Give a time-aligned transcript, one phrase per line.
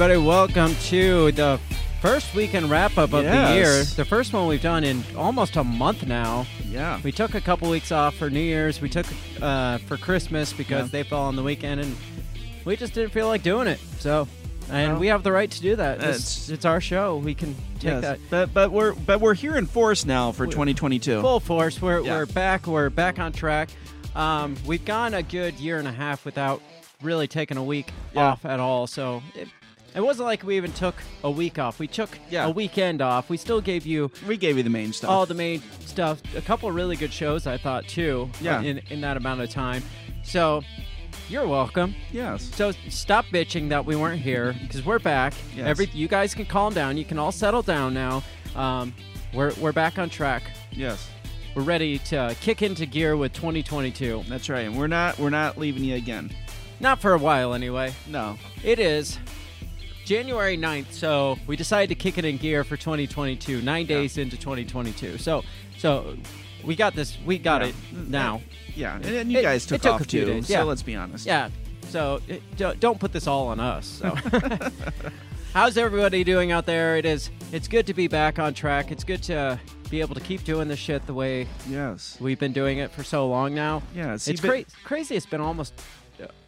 [0.00, 1.58] Everybody, welcome to the
[2.00, 3.82] first weekend wrap up of the year.
[3.82, 6.46] The first one we've done in almost a month now.
[6.70, 7.00] Yeah.
[7.02, 8.80] We took a couple weeks off for New Year's.
[8.80, 9.06] We took
[9.42, 10.92] uh, for Christmas because Yeah.
[10.92, 11.96] they fell on the weekend, and
[12.64, 13.80] we just didn't feel like doing it.
[13.98, 14.28] So,
[14.70, 16.00] and Well, we have the right to do that.
[16.00, 17.16] It's, it's- our show.
[17.16, 18.02] We can take Yes.
[18.02, 21.20] that But but we're but we're here in force now for 2022.
[21.20, 21.82] full force.
[21.82, 22.18] We're, Yeah.
[22.18, 22.68] we're back.
[22.68, 23.70] We're back on track.
[24.14, 26.62] Um, we've gone a good year and a half without
[27.02, 28.22] really taking a week Yeah.
[28.28, 28.86] off at all.
[28.86, 29.48] So it,
[29.98, 30.94] it wasn't like we even took
[31.24, 31.78] a week off.
[31.80, 32.46] We took Yeah.
[32.46, 33.28] a weekend off.
[33.28, 35.10] We still gave you We gave you the main stuff.
[35.10, 36.20] all the main stuff.
[36.36, 38.30] A couple really good shows, I thought too.
[38.40, 38.60] Yeah.
[38.62, 39.82] In in that amount of time.
[40.22, 40.62] So
[41.28, 41.94] you're welcome.
[42.12, 42.48] yes.
[42.54, 45.34] So stop bitching that we weren't here because we're back.
[45.56, 45.66] Yes.
[45.66, 46.96] Every you guys can calm down.
[46.96, 48.22] You can all settle down now.
[48.54, 48.94] Um,
[49.34, 50.44] we're we're back on track.
[50.70, 51.08] Yes.
[51.56, 54.24] We're ready to kick into gear with 2022.
[54.28, 54.66] That's right.
[54.66, 56.30] And we're not we're not leaving you again.
[56.80, 57.92] Not for a while, anyway.
[58.06, 58.38] No.
[58.62, 59.18] It is
[60.12, 63.60] January 9th, so we decided to kick it in gear for 2022.
[63.60, 65.18] Nine days into 2022.
[65.18, 65.44] So,
[65.76, 66.16] so
[66.64, 67.18] we got this.
[67.26, 67.68] We got Yeah.
[67.68, 67.74] it
[68.08, 68.40] now.
[68.74, 68.96] Yeah.
[68.96, 70.32] And, and you It- guys it took took off a few too.
[70.32, 70.62] days, So yeah.
[70.62, 71.26] let's be honest.
[71.26, 71.50] Yeah.
[71.90, 73.84] So it, don't, don't put this all on us.
[73.86, 74.16] So.
[75.52, 76.96] How's everybody doing out there?
[76.96, 77.28] It is.
[77.52, 78.90] It's good to be back on track.
[78.90, 82.16] It's good to be able to keep doing this shit the way Yes.
[82.18, 83.82] we've been doing it for so long now.
[83.94, 84.16] Yeah.
[84.16, 85.16] see, it's but- cra- crazy.
[85.16, 85.74] It's been almost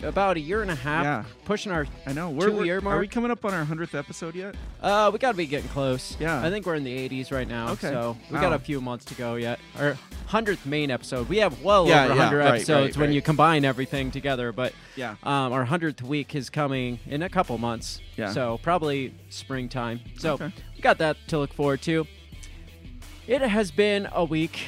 [0.03, 1.25] about a year and a half Yeah.
[1.45, 1.87] pushing our.
[2.07, 2.31] I know.
[2.31, 3.01] We're, we're- two-year Are mark?
[3.01, 4.55] we coming up on our hundredth episode yet?
[4.81, 6.17] Uh, we got to be getting close.
[6.19, 6.43] Yeah.
[6.45, 7.71] I think we're in the 80s right now.
[7.73, 7.89] Okay.
[7.91, 8.41] So we Wow.
[8.43, 9.61] got a few months to go yet.
[9.79, 11.29] Our hundredth main episode.
[11.29, 13.15] We have well Yeah, over yeah, 100 right, episodes right, when right.
[13.15, 14.53] you combine everything together.
[14.53, 15.17] But Yeah.
[15.23, 18.01] um, our hundredth week is coming in a couple months.
[18.17, 18.33] Yeah.
[18.33, 20.01] So probably springtime.
[20.19, 20.53] So Okay.
[20.77, 22.07] we got that to look forward to.
[23.27, 24.59] It has been a week.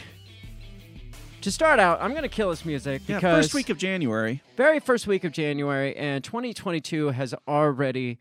[1.43, 3.17] To start out, I'm going to kill this music Yeah.
[3.17, 4.43] because First week of January.
[4.57, 8.19] very first week of January, and 2022 has already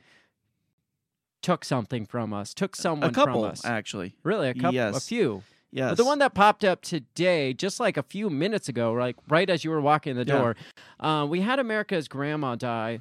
[1.43, 3.63] took something from us, took someone a couple from us.
[3.65, 4.15] actually.
[4.23, 5.43] Really, a couple, a few.
[5.71, 5.91] Yes.
[5.91, 9.49] But the one that popped up today, just like a few minutes ago, like right
[9.49, 10.39] as you were walking in the Yeah.
[10.39, 10.55] door,
[10.99, 12.99] uh, we had America's grandma die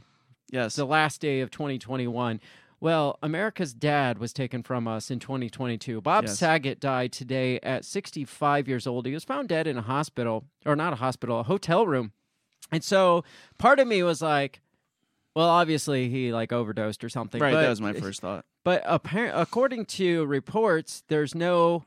[0.50, 0.76] Yes.
[0.76, 2.40] the last day of 2021.
[2.80, 6.00] Well, America's dad was taken from us in 2022.
[6.00, 6.38] Bob Yes.
[6.38, 9.04] Saget died today at 65 years old.
[9.04, 12.12] He was found dead in a hospital, or not a hospital, a hotel room.
[12.72, 13.22] And so
[13.58, 14.62] part of me was like,
[15.34, 17.40] well, obviously he like overdosed or something.
[17.40, 17.52] right.
[17.52, 18.44] but, that was my first thought.
[18.64, 21.84] But appar- according to reports, there's no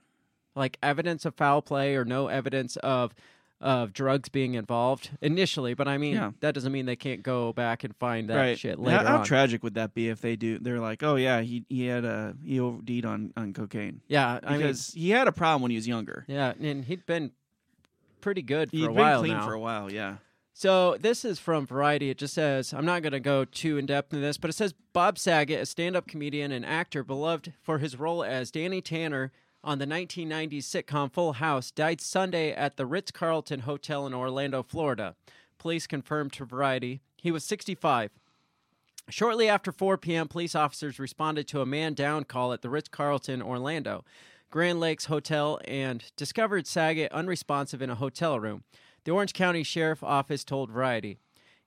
[0.55, 3.15] like evidence of foul play or no evidence of
[3.63, 5.73] of drugs being involved initially.
[5.73, 6.31] But I mean, Yeah.
[6.41, 8.59] that doesn't mean they can't go back and find that right.
[8.59, 9.25] shit How- later how on.
[9.25, 10.59] tragic would that be if they do?
[10.59, 14.51] They're like, oh yeah, he he had a he OD'd on on cocaine yeah, I
[14.51, 16.25] mean, because he had a problem when he was younger.
[16.27, 17.31] yeah, and he'd been
[18.21, 19.45] pretty good for He'd a been while clean now.
[19.45, 19.91] for a while.
[19.91, 20.17] Yeah.
[20.55, 22.09] So this is from Variety.
[22.11, 24.53] It just says, I'm not going to go too in depth in this, but it
[24.53, 28.79] says Bob Saget, a stand up comedian and actor beloved for his role as Danny
[28.79, 29.31] Tanner
[29.63, 34.63] on the 1990s sitcom Full House, died Sunday at the Ritz Carlton Hotel in Orlando,
[34.63, 35.15] Florida.
[35.57, 38.11] Police confirmed to Variety he was 65.
[39.09, 42.89] Shortly after 4 p.m., police officers responded to a man down call at the Ritz
[42.89, 44.03] Carlton, Orlando,
[44.51, 48.65] Grand Lakes Hotel, and discovered Saget unresponsive in a hotel room.
[49.05, 51.17] The Orange County Sheriff's Office told Variety.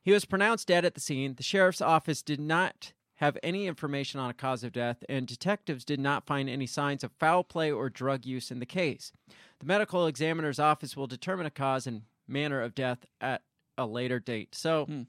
[0.02, 1.36] He was pronounced dead at the scene.
[1.36, 5.84] The sheriff's office did not have any information on a cause of death, and detectives
[5.84, 9.12] did not find any signs of foul play or drug use in the case.
[9.58, 13.42] The medical examiner's office will determine a cause and manner of death at
[13.78, 14.54] a later date.
[14.54, 15.02] So, Hmm.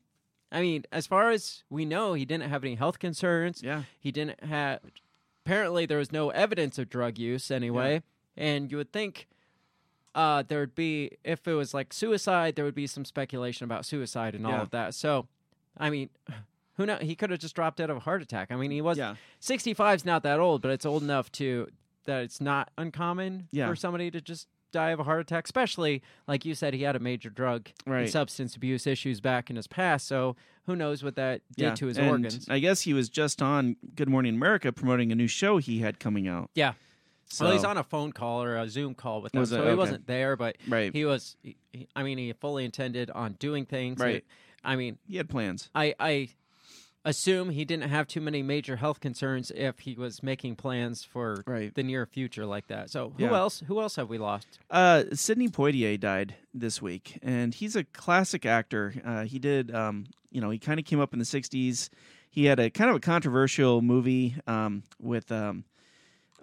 [0.51, 3.61] I mean, as far as we know, he didn't have any health concerns.
[3.61, 3.83] Yeah.
[3.99, 4.79] He didn't have.
[5.45, 8.01] Apparently, there was no evidence of drug use anyway.
[8.37, 9.27] And you would think
[10.15, 13.85] uh, there would be, if it was like suicide, there would be some speculation about
[13.85, 14.93] suicide and all of that.
[14.93, 15.27] So,
[15.77, 16.09] I mean,
[16.77, 17.01] who knows?
[17.01, 18.51] He could have just dropped dead of a heart attack.
[18.51, 19.15] I mean, he was Yeah.
[19.39, 21.67] 65 is not that old, but it's old enough to
[22.05, 23.67] that it's not uncommon Yeah.
[23.67, 25.45] for somebody to just die of a heart attack.
[25.45, 29.55] Especially like you said, he had a major drug and substance abuse issues back in
[29.55, 30.07] his past.
[30.07, 30.35] So
[30.65, 31.75] who knows what that did yeah.
[31.75, 32.47] to his and organs?
[32.49, 35.99] I guess he was just on Good Morning America promoting a new show he had
[35.99, 36.49] coming out.
[36.53, 36.73] Yeah.
[37.29, 39.75] So, well, he's on a phone call or a Zoom call with them, so he
[39.75, 40.93] wasn't there, but right.
[40.93, 41.35] he was.
[41.43, 43.99] He, he- I mean, he fully intended on doing things.
[43.99, 44.23] Right.
[44.63, 45.69] I mean, he had plans.
[45.75, 46.29] I I
[47.09, 51.43] assume he didn't have too many major health concerns if he was making plans for
[51.47, 51.73] Right.
[51.73, 52.89] the near future like that.
[52.89, 53.37] So who Yeah.
[53.37, 53.63] else?
[53.67, 54.59] Who else have we lost?
[54.69, 58.93] Uh, Sidney Poitier died this week, and he's a classic actor.
[59.05, 61.89] Uh, he did, um, you know, he kind of came up in the '60s.
[62.29, 65.63] He had a kind of a controversial movie um, with, um,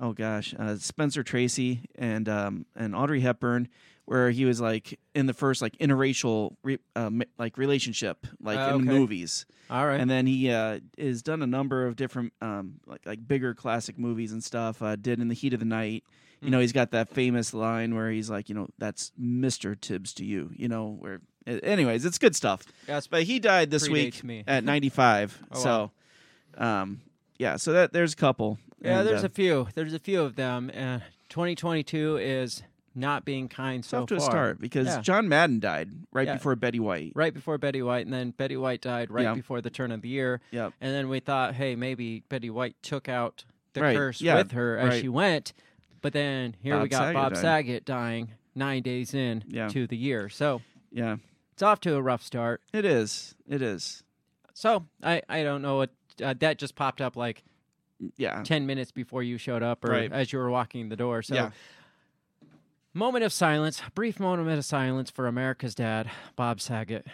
[0.00, 3.68] oh gosh, uh, Spencer Tracy and um, and Audrey Hepburn,
[4.06, 8.76] where he was like in the first like interracial re- uh, like relationship like Oh,
[8.76, 8.98] in the okay.
[9.00, 9.98] movies All right.
[10.00, 13.98] and then he uh, has done a number of different um, like like bigger classic
[13.98, 14.82] movies and stuff.
[14.82, 16.04] Uh, did in the heat of the night.
[16.40, 16.52] You Hmm.
[16.52, 20.24] know, he's got that famous line where he's like, you know, that's Mister Tibbs to
[20.24, 20.50] you.
[20.54, 21.20] You know, where.
[21.46, 22.62] Anyways, it's good stuff.
[22.88, 24.44] Yes, But he died this week me.
[24.46, 25.42] at 95.
[25.52, 25.90] Oh, so,
[26.56, 27.00] um,
[27.38, 27.56] yeah.
[27.56, 28.58] So that there's a couple.
[28.80, 29.68] Yeah, And, there's uh, a few.
[29.74, 30.70] There's a few of them.
[30.74, 32.62] Uh, 2022 is
[32.94, 34.30] not being kind so off to a far.
[34.30, 35.00] start because Yeah.
[35.00, 36.34] John Madden died right Yeah.
[36.34, 37.12] before Betty White.
[37.14, 39.34] Right before Betty White, and then Betty White died right Yeah.
[39.34, 40.40] before the turn of the year.
[40.52, 40.72] Yep.
[40.80, 44.52] And then we thought, hey, maybe Betty White took out the Right, curse yeah, with
[44.52, 45.00] her as right.
[45.00, 45.52] she went.
[46.02, 47.40] But then here we Bob got Saget Bob died.
[47.42, 49.68] Saget dying nine days in Yeah.
[49.68, 50.28] to the year.
[50.28, 50.62] So
[50.92, 51.16] Yeah.
[51.52, 52.60] it's off to a rough start.
[52.72, 53.34] It is.
[53.48, 54.04] It is.
[54.52, 55.90] So I, I don't know what
[56.22, 57.42] uh, that just popped up like
[58.16, 58.42] Yeah.
[58.44, 60.12] 10 minutes before you showed up or Right.
[60.12, 61.22] as you were walking the door.
[61.22, 61.50] So Yeah.
[62.94, 67.06] Moment of silence, brief moment of silence for America's dad, Bob Saget.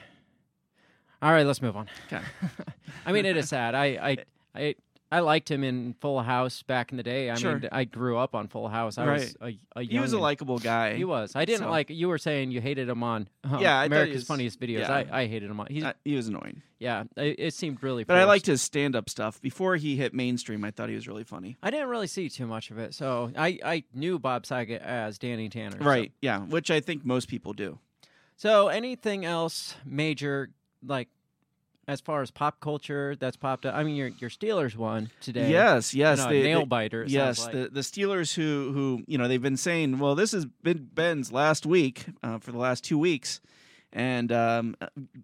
[1.23, 1.89] All right, let's move on.
[2.07, 2.23] Okay.
[3.07, 3.75] I mean, it is sad.
[3.75, 4.17] I, I,
[4.55, 4.75] I,
[5.13, 7.31] I liked him in Full House back in the day.
[7.31, 7.59] I Sure.
[7.59, 8.97] mean, I grew up on Full House.
[8.97, 10.95] I was a, a He was a likable guy.
[10.95, 11.35] He was.
[11.35, 11.91] I didn't So- like.
[11.91, 14.61] You were saying you hated him on uh, Yeah, I thought he America's was- Funniest
[14.61, 14.81] Videos.
[14.81, 14.93] yeah.
[15.11, 15.67] I, I hated him on.
[15.69, 16.63] He's Uh, he was annoying.
[16.79, 17.05] yeah.
[17.17, 18.05] It, it seemed really.
[18.05, 18.19] Funny.
[18.19, 19.41] But I liked his stand up stuff.
[19.43, 21.57] Before he hit mainstream, I thought he was really funny.
[21.63, 25.19] I didn't really see too much of it, so I, I knew Bob Saget as
[25.19, 25.79] Danny Tanner.
[25.79, 26.13] so- Right.
[26.23, 26.41] Yeah.
[26.41, 27.79] Which I think most people do.
[28.37, 30.51] So, anything else major,
[30.87, 31.09] like
[31.91, 33.75] as far as pop culture that's popped up?
[33.75, 35.51] I mean, your your Steelers won today.
[35.51, 35.93] Yes.
[35.93, 36.19] Yes.
[36.19, 37.05] Know, they- nail biter.
[37.07, 37.45] yes.
[37.45, 37.53] like.
[37.53, 41.33] The the Steelers who who you know they've been saying well this has been Ben's
[41.33, 43.41] last week uh, for the last two weeks.
[43.93, 44.77] And um,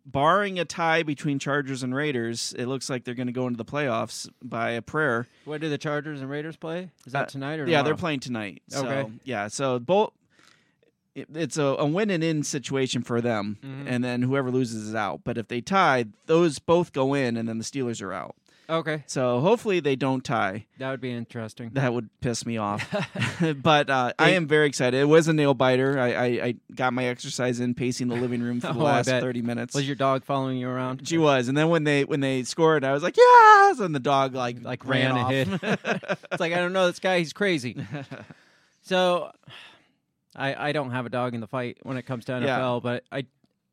[0.04, 3.56] barring a tie between Chargers and Raiders, it looks like they're going to go into
[3.58, 5.28] the playoffs by a prayer.
[5.44, 6.90] What do the Chargers and Raiders play?
[7.06, 8.62] Is that Uh, tonight or Yeah, they're playing tonight.
[8.70, 9.12] So, Okay.
[9.22, 10.12] Yeah, so both.
[11.16, 13.84] It- It's a, a win and in situation for them, Mhm.
[13.88, 15.22] and then whoever loses is out.
[15.24, 18.36] But if they tie, those both go in, and then the Steelers are out.
[18.68, 20.66] Okay, So hopefully they don't tie.
[20.78, 21.70] that would be interesting.
[21.74, 22.82] That would piss me off.
[23.62, 24.98] but uh, I am very excited.
[25.00, 25.96] It was a nail biter.
[26.00, 29.08] I, I, I got my exercise in, pacing the living room for the Oh, last
[29.08, 29.72] thirty minutes.
[29.72, 31.06] Was your dog following you around?
[31.06, 34.00] she was, and then when they when they scored, I was like, yes, and the
[34.00, 35.30] dog like like ran, ran, off.
[35.32, 36.16] and hid.
[36.32, 37.19] it's like I don't know this guy.
[37.19, 37.76] He's crazy.
[38.82, 39.30] So,
[40.36, 42.44] I I don't have a dog in the fight when it comes to NFL,
[42.76, 42.80] Yeah.
[42.82, 43.26] but I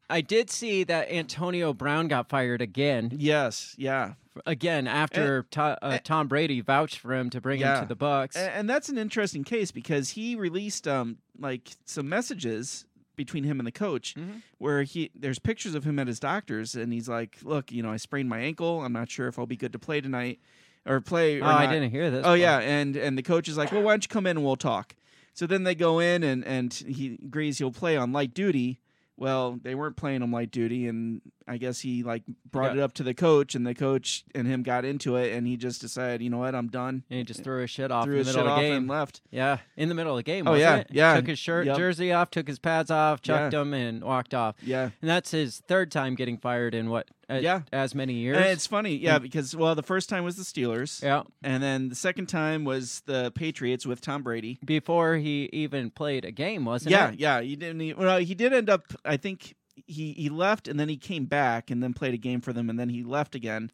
[0.10, 3.12] I did see that Antonio Brown got fired again.
[3.16, 4.14] yes, yeah.
[4.48, 8.36] Again after To- uh, Tom Brady vouched for him to bring him to the Bucs.
[8.36, 13.60] A- and that's an interesting case because he released um like some messages between him
[13.60, 14.42] and the coach Mhm.
[14.58, 17.92] where he there's pictures of him at his doctor's and he's like look you know
[17.92, 20.40] i sprained my ankle i'm not sure if i'll be good to play tonight
[20.88, 22.22] or play or oh, I didn't hear this.
[22.22, 22.40] oh part.
[22.40, 24.56] yeah and and the coach is like well why don't you come in and we'll
[24.56, 24.96] talk
[25.34, 28.80] so then they go in and and he agrees he'll play on light duty.
[29.18, 32.82] Well they weren't playing him light duty and i guess he like brought Yeah.
[32.82, 35.58] it up to the coach and the coach and him got into it and he
[35.58, 38.20] just decided you know what i'm done And he just threw his shit off threw
[38.20, 38.76] in the middle shit of the game.
[38.78, 40.48] and left Yeah, in the middle of the game.
[40.48, 40.88] Oh, yeah, it?
[40.92, 41.16] yeah.
[41.16, 41.78] Took his shirt, Yep.
[41.78, 43.60] jersey off, took his pads off, chucked Yeah.
[43.60, 44.56] them, and walked off.
[44.62, 47.08] yeah And that's his third time getting fired in what?
[47.30, 47.62] a- Yeah.
[47.72, 48.38] as many years.
[48.38, 51.90] And it's funny, yeah, because well, the first time was the Steelers, yeah, and then
[51.90, 54.60] the second time was the Patriots with Tom Brady.
[54.64, 57.20] before he even played a game, wasn't yeah, it?
[57.20, 57.42] yeah, yeah.
[57.46, 57.82] he didn't.
[57.82, 58.84] e- Well, he did end up.
[59.06, 62.42] I think he he left, and then he came back, and then played a game
[62.42, 63.72] for them, and then he left again.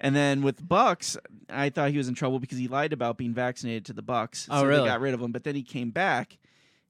[0.00, 1.16] And then with Bucs,
[1.50, 4.46] I thought he was in trouble because he lied about being vaccinated to the Bucs.
[4.50, 4.82] Oh, so really?
[4.82, 6.38] They got rid of him, but then he came back,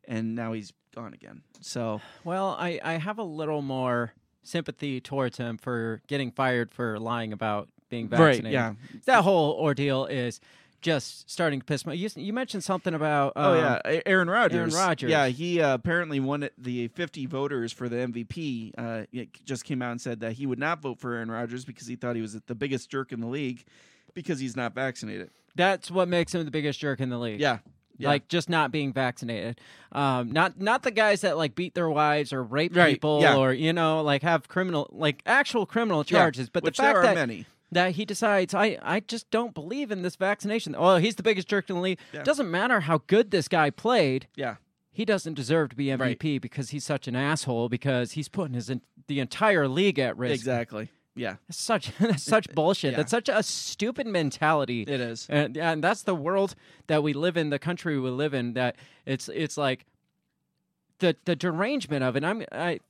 [0.06, 1.42] and now he's gone again.
[1.60, 6.98] So Well, I, I have a little more sympathy towards him for getting fired for
[6.98, 8.44] lying about being vaccinated.
[8.44, 8.74] right, yeah,
[9.06, 10.40] That whole ordeal is
[10.80, 11.96] just starting to piss me.
[11.96, 13.32] You, you mentioned something about.
[13.36, 14.74] Oh um, yeah, Aaron Rodgers.
[14.74, 15.10] Aaron Rodgers.
[15.10, 18.72] Yeah, he uh, apparently won the 50 voters for the MVP.
[18.78, 21.86] Uh, just came out and said that he would not vote for Aaron Rodgers because
[21.86, 23.64] he thought he was the biggest jerk in the league
[24.14, 25.30] because he's not vaccinated.
[25.56, 27.40] That's what makes him the biggest jerk in the league.
[27.40, 27.58] Yeah,
[27.96, 28.08] yeah.
[28.08, 32.32] Like just not being vaccinated, um, not not the guys that like beat their wives
[32.32, 33.36] or rape Right, people yeah.
[33.36, 36.48] or you know like have criminal like actual criminal Yeah, charges.
[36.48, 37.46] But which the fact there are that many.
[37.72, 40.74] That he decides I, I just don't believe in this vaccination.
[40.76, 41.98] Oh, he's the biggest jerk in the league.
[42.12, 42.22] Yeah.
[42.22, 44.26] Doesn't matter how good this guy played.
[44.34, 44.56] Yeah,
[44.90, 48.70] He doesn't deserve to be MVP because he's such an asshole because he's putting his
[49.06, 50.34] the entire league at risk.
[50.34, 50.88] exactly.
[51.14, 52.92] Yeah, That's such that's such bullshit.
[52.92, 52.98] Yeah.
[52.98, 54.82] That's such a stupid mentality.
[54.82, 55.26] it is.
[55.28, 56.54] And, and that's the world
[56.86, 58.52] that we live in, the country we live in.
[58.54, 59.84] That it's it's like
[61.00, 62.24] the the derangement of it.
[62.24, 62.80] I'm I,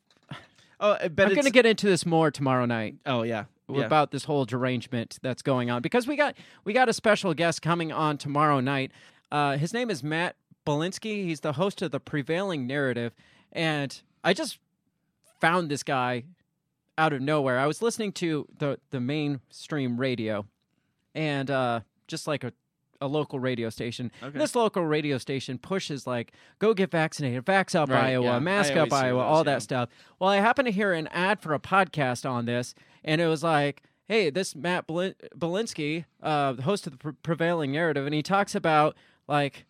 [0.81, 3.85] Oh, I bet I'm going to get into this more tomorrow night Oh yeah, yeah.
[3.85, 7.63] about this whole derangement that's going on because we got we got a special guest
[7.63, 8.93] coming on tomorrow night.
[9.31, 11.25] Uh, his name is Matt Belinsky.
[11.25, 13.15] He's the host of the Prevailing Narrative,
[13.53, 14.59] And I just
[15.41, 16.25] found this guy
[16.97, 17.59] out of nowhere.
[17.59, 20.47] I was listening to the the mainstream radio,
[21.15, 22.53] and uh, just like a
[23.01, 24.11] a local radio station.
[24.23, 24.39] Okay.
[24.39, 28.39] This local radio station pushes like go get vaccinated, vax up Right, Iowa, yeah.
[28.41, 29.43] mask up Iowa, those, all yeah.
[29.55, 29.89] that stuff.
[30.19, 32.75] Well, I happened to hear an ad for a podcast on this,
[33.09, 37.13] and it was like, hey, this Matt Belin- Belinsky, uh, the host of the Pre-
[37.23, 38.97] Prevailing Narrative, and he talks about
[39.27, 39.65] like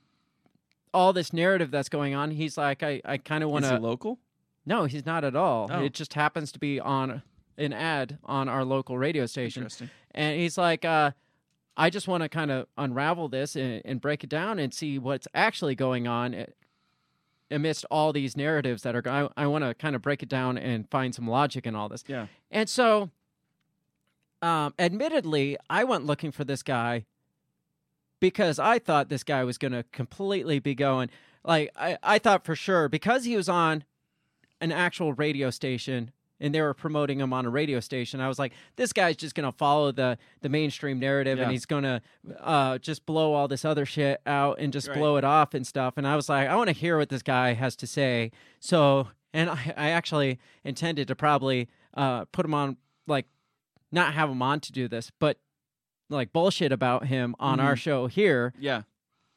[0.93, 2.33] all this narrative that's going on.
[2.33, 3.79] He's like, I, I kind of want to.
[3.79, 4.19] local?
[4.67, 5.69] No, he's not at all.
[5.73, 5.83] Oh.
[5.83, 7.23] It just happens to be on
[7.57, 9.63] an ad on our local radio station.
[9.63, 9.91] Interesting.
[10.13, 11.13] And he's like, uh,
[11.77, 14.99] I just want to kind of unravel this and, and break it down and see
[14.99, 16.47] what's actually going on
[17.51, 19.03] amidst all these narratives that are.
[19.09, 21.89] I, I want to kind of break it down and find some logic in all
[21.89, 22.05] this.
[22.07, 22.27] Yeah.
[22.51, 23.11] And so,
[24.43, 27.05] um, admittedly, I went looking for this guy
[28.21, 31.09] because I thought this guy was going to completely be going.
[31.45, 33.85] Like, I, I thought for sure because he was on
[34.61, 38.21] an actual radio station and they were promoting him on a radio station.
[38.21, 41.45] I was like, this guy's just going to follow the, the mainstream narrative Yeah.
[41.45, 42.01] and he's going to
[42.41, 44.99] uh, just blow all this other shit out and just Right.
[44.99, 45.95] blow it off and stuff.
[45.97, 48.31] And I was like, I want to hear what this guy has to say.
[48.61, 52.77] So, and I, I actually intended to probably uh, put him on,
[53.07, 53.27] like,
[53.93, 55.39] not have him on to do this, but
[56.11, 57.79] like bullshit about him on our Mhm.
[57.79, 58.55] show here.
[58.59, 58.83] Yeah.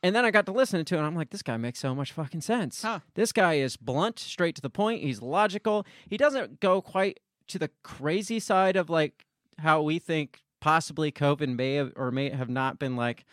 [0.03, 1.93] And then I got to listen to it, and I'm like, this guy makes so
[1.93, 2.81] much fucking sense.
[2.81, 2.99] Huh.
[3.13, 5.03] This guy is blunt, straight to the point.
[5.03, 5.85] He's logical.
[6.07, 9.25] He doesn't go quite to the crazy side of like
[9.59, 13.25] how we think possibly COVID may have or may have not been like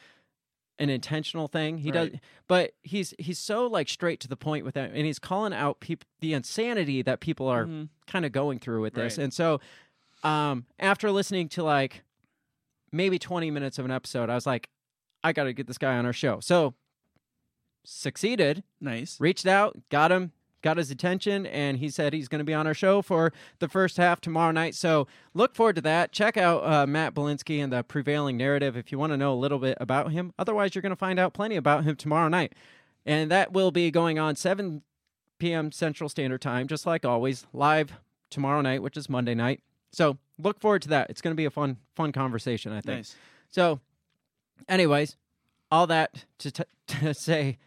[0.80, 1.78] an intentional thing.
[1.78, 2.10] He does,
[2.48, 5.80] but he's he's so like straight to the point with that, and he's calling out
[5.80, 7.88] people the insanity that people are Mhm.
[8.06, 9.16] kind of going through with this.
[9.18, 9.24] Right.
[9.24, 9.60] And so,
[10.22, 12.02] um, after listening to like
[12.92, 14.68] maybe 20 minutes of an episode, I was like,
[15.22, 16.40] I got to get this guy on our show.
[16.40, 16.74] So,
[17.84, 19.20] succeeded, Nice.
[19.20, 20.32] reached out, got him,
[20.62, 23.68] got his attention, and he said he's going to be on our show for the
[23.68, 24.74] first half tomorrow night.
[24.74, 26.12] So, look forward to that.
[26.12, 29.36] Check out uh, Matt Belinsky and the prevailing narrative if you want to know a
[29.36, 30.32] little bit about him.
[30.38, 32.54] Otherwise, you're going to find out plenty about him tomorrow night.
[33.06, 34.82] And that will be going on 7
[35.38, 35.72] p.m.
[35.72, 37.92] Central Standard Time, just like always, live
[38.28, 39.62] tomorrow night, which is Monday night.
[39.92, 41.10] So look forward to that.
[41.10, 42.98] It's going to be a fun, fun conversation, I think.
[42.98, 43.16] Nice.
[43.50, 43.80] So,
[44.68, 45.16] anyways,
[45.70, 47.58] all that to, t- to say,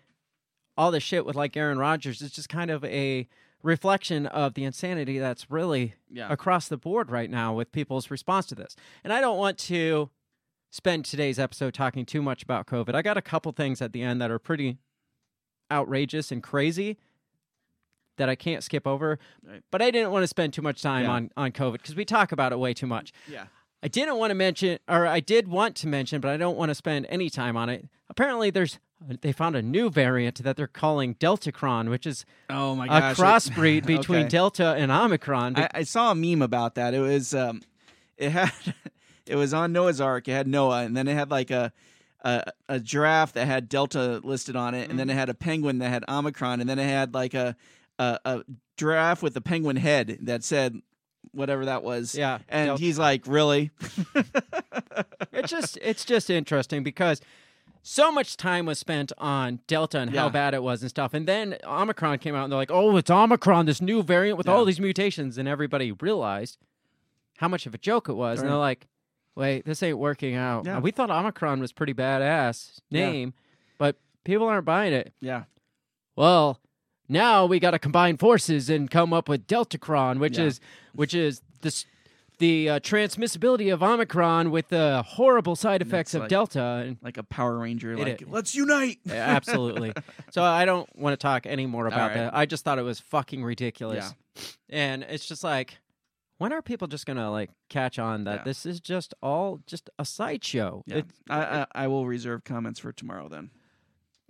[0.78, 3.28] all this shit with like Aaron Rodgers is just kind of a
[3.64, 6.32] reflection of the insanity that's really Yeah.
[6.32, 8.76] across the board right now with people's response to this.
[9.04, 10.10] And I don't want to
[10.72, 12.96] spend today's episode talking too much about COVID.
[12.96, 14.78] I got a couple things at the end that are pretty
[15.72, 16.98] outrageous and crazy
[18.18, 19.20] that I can't skip over.
[19.48, 19.62] Right.
[19.72, 21.12] But I didn't want to spend too much time Yeah.
[21.12, 23.12] on on COVID because we talk about it way too much.
[23.28, 23.46] Yeah.
[23.84, 26.70] I didn't want to mention, or I did want to mention, but I don't want
[26.70, 27.88] to spend any time on it.
[28.10, 28.80] Apparently, there's
[29.22, 33.18] they found a new variant that they're calling Deltacron, which is Oh my a gosh.
[33.18, 34.30] it- crossbreed between Okay.
[34.30, 35.56] Delta and Omicron.
[35.58, 36.94] I, I saw a meme about that.
[36.94, 37.62] It was um,
[38.18, 38.52] it had
[39.26, 40.28] it was on Noah's Ark.
[40.28, 41.74] It had Noah, and then it had like a
[42.24, 45.80] a, a giraffe that had Delta listed on it, and then it had a penguin
[45.80, 47.56] that had Omicron, and then it had like a
[48.02, 48.44] a, a
[48.78, 50.82] giraffe with a penguin head that said
[51.34, 52.16] whatever that was.
[52.16, 53.72] yeah, And he's like, really?
[55.32, 57.22] it's just it's just interesting because
[57.84, 61.28] so much time was spent on Delta and how bad it was and stuff, and
[61.28, 64.66] then Omicron came out and they're like, "Oh, it's Omicron, this new variant with all
[64.66, 66.58] these mutations," and everybody realized
[67.38, 68.88] how much of a joke it was, and they're like,
[69.36, 70.80] "Wait, this ain't working out." Yeah.
[70.80, 73.10] We thought Omicron was pretty badass Yeah.
[73.10, 73.34] name,
[73.80, 75.12] but people aren't buying it.
[75.20, 75.44] yeah.
[76.16, 76.60] Well,
[77.12, 80.46] now we got to combine forces and come up with Deltacron, which Yeah.
[80.46, 80.60] is
[80.94, 81.86] which is this
[82.40, 86.84] the uh, transmissibility of Omicron with the horrible side effects of like- Delta.
[86.88, 87.94] And Like a Power Ranger.
[87.94, 88.28] It like, is.
[88.28, 88.98] let's unite.
[89.06, 89.94] Yeah, absolutely.
[90.32, 92.18] so I don't want to talk any more about right.
[92.18, 92.36] that.
[92.36, 94.12] I just thought it was fucking ridiculous.
[94.36, 94.44] yeah.
[94.70, 95.78] And it's just like,
[96.40, 98.44] when are people just gonna like catch on that Yeah.
[98.46, 100.82] this is just all just a sideshow?
[100.88, 100.96] Yeah.
[100.98, 103.52] It- I, I I will reserve comments for tomorrow then.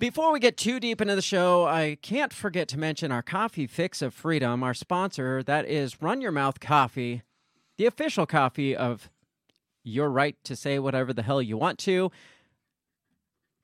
[0.02, 3.68] Before we get too deep into the show, I can't forget to mention our coffee
[3.68, 7.22] fix of freedom, our sponsor, that is Run Your Mouth Coffee,
[7.78, 9.12] the official coffee of
[9.84, 12.10] your right to say whatever the hell you want to.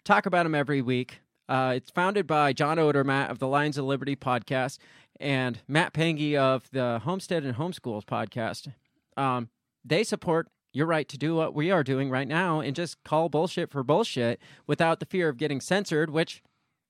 [0.06, 1.22] Talk about them every week.
[1.50, 4.78] Uh, it's founded by John Odermatt of the Lions of Liberty podcast
[5.20, 8.72] and Matt Pangy of the Homestead and Homeschools podcast.
[9.20, 9.50] Um,
[9.84, 13.30] they support your right to do what we are doing right now and just call
[13.30, 16.44] bullshit for bullshit without the fear of getting censored, which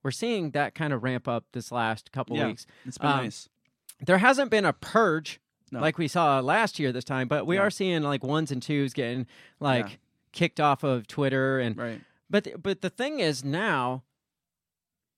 [0.03, 2.48] we're seeing that kind of ramp up this last couple Yeah.
[2.48, 2.67] weeks.
[2.86, 3.48] It's been Um, nice.
[4.06, 5.39] There hasn't been a purge
[5.72, 5.79] No.
[5.79, 7.62] like we saw last year this time, but we No.
[7.63, 9.25] are seeing like ones and twos getting
[9.60, 9.96] like Yeah.
[10.34, 12.01] kicked off of Twitter and Right.
[12.29, 14.03] but th- but the thing is now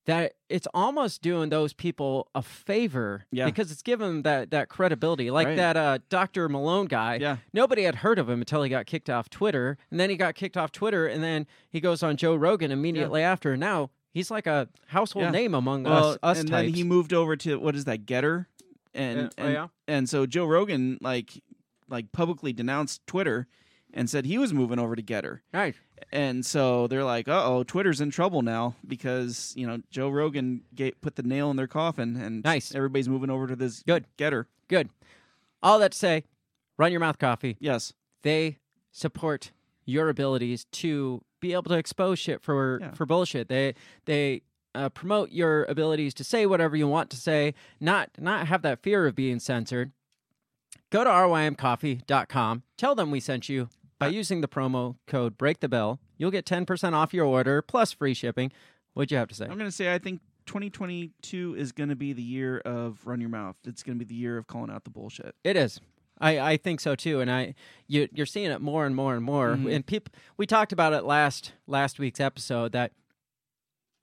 [0.05, 3.45] that it's almost doing those people a favor Yeah.
[3.45, 5.29] because it's given them that that credibility.
[5.29, 5.57] Like Right.
[5.57, 6.49] that uh, Dr.
[6.49, 7.15] Malone guy.
[7.15, 7.37] Yeah.
[7.53, 10.35] Nobody had heard of him until he got kicked off Twitter, and then he got
[10.35, 13.51] kicked off Twitter, and then he goes on Joe Rogan immediately after.
[13.53, 15.31] And now he's like a household Yeah.
[15.31, 16.65] name among Well, us us and types.
[16.67, 18.47] then he moved over to what is that Gettr,
[18.95, 19.27] and Yeah.
[19.37, 19.67] Oh, and, yeah?
[19.87, 21.43] and so Joe Rogan like
[21.89, 23.47] like publicly denounced Twitter
[23.93, 25.39] and said he was moving over to Gettr.
[25.53, 25.75] right.
[26.11, 30.61] And so they're like, "Uh oh, Twitter's in trouble now because you know Joe Rogan
[30.73, 32.73] ga- put the nail in their coffin, and Nice.
[32.73, 34.05] everybody's moving over to this Good.
[34.17, 34.89] Gettr." Good.
[35.61, 36.23] All that to say,
[36.77, 37.57] run your mouth coffee.
[37.59, 37.93] Yes,
[38.23, 38.57] they
[38.91, 39.51] support
[39.85, 42.91] your abilities to be able to expose shit for Yeah.
[42.93, 43.47] for bullshit.
[43.49, 44.41] They they
[44.73, 48.81] uh, promote your abilities to say whatever you want to say, not not have that
[48.81, 49.91] fear of being censored.
[50.91, 52.63] Go to rymcoffee.com.
[52.77, 53.69] Tell them we sent you
[53.99, 55.99] by using the promo code Break the Bell.
[56.17, 58.51] You'll get ten percent off your order plus free shipping.
[58.93, 59.45] What'd you have to say?
[59.45, 63.55] I'm gonna say I think 2022 is gonna be the year of run your mouth.
[63.65, 65.35] It's gonna be the year of calling out the bullshit.
[65.43, 65.79] It is.
[66.21, 67.53] I, I think so too, and I
[67.87, 69.55] you you're seeing it more and more and more.
[69.55, 69.73] Mhm.
[69.73, 72.91] And people, we talked about it last last week's episode that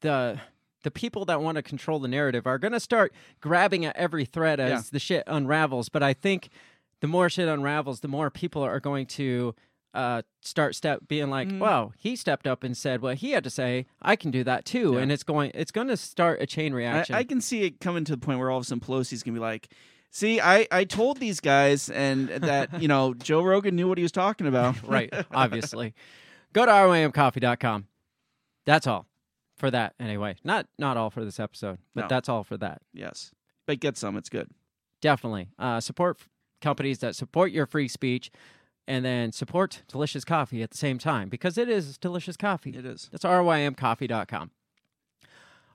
[0.00, 0.40] the
[0.82, 4.24] the people that want to control the narrative are going to start grabbing at every
[4.24, 4.82] thread as Yeah.
[4.92, 5.88] the shit unravels.
[5.88, 6.48] But I think
[7.00, 9.52] the more shit unravels, the more people are going to
[9.94, 11.48] uh, start step being like.
[11.52, 13.86] "Wow, he stepped up and said what he had to say.
[14.02, 15.00] I can do that too." Yeah.
[15.00, 17.14] And it's going it's going to start a chain reaction.
[17.14, 19.34] I can see it coming to the point where all of a sudden Pelosi's gonna
[19.34, 19.68] be like,
[20.10, 24.02] "See, I I told these guys and that you know Joe Rogan knew what he
[24.02, 25.94] was talking about." right, obviously.
[26.52, 27.86] Go to rymcoffee.com.
[28.64, 29.06] That's all
[29.56, 30.36] for that anyway.
[30.44, 32.08] Not not all for this episode, but No.
[32.08, 32.82] that's all for that.
[32.92, 33.32] yes,
[33.66, 34.16] but get some.
[34.16, 34.50] It's good.
[35.02, 35.48] Definitely.
[35.58, 36.18] Uh, support
[36.62, 38.30] companies that support your free speech
[38.86, 42.70] and then support delicious coffee at the same time because it is delicious coffee.
[42.70, 43.08] It is.
[43.10, 44.50] That's rymcoffee.com.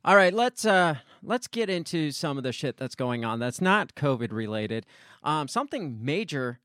[0.04, 3.62] All right, let's uh let's get into some of the shit that's going on that's
[3.62, 4.86] not COVID related.
[5.24, 6.60] Um, something major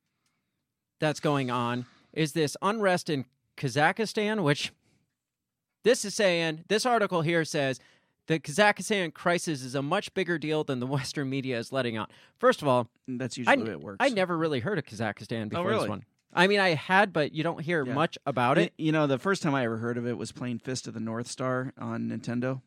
[1.00, 3.26] that's going on is this unrest in
[3.58, 4.72] Kazakhstan, which
[5.84, 7.78] this is saying this article here says
[8.26, 12.06] the Kazakhstan crisis is a much bigger deal than the Western media is letting on.
[12.38, 13.96] First of all, That's I, usually the way it works.
[14.00, 15.88] I never really heard of Kazakhstan before this really?
[15.88, 16.04] one.
[16.36, 17.94] I mean, I had, but you don't hear Yeah.
[17.94, 18.72] much about it.
[18.76, 21.00] You know, the first time I ever heard of it was playing Fist of the
[21.00, 22.60] North Star on Nintendo.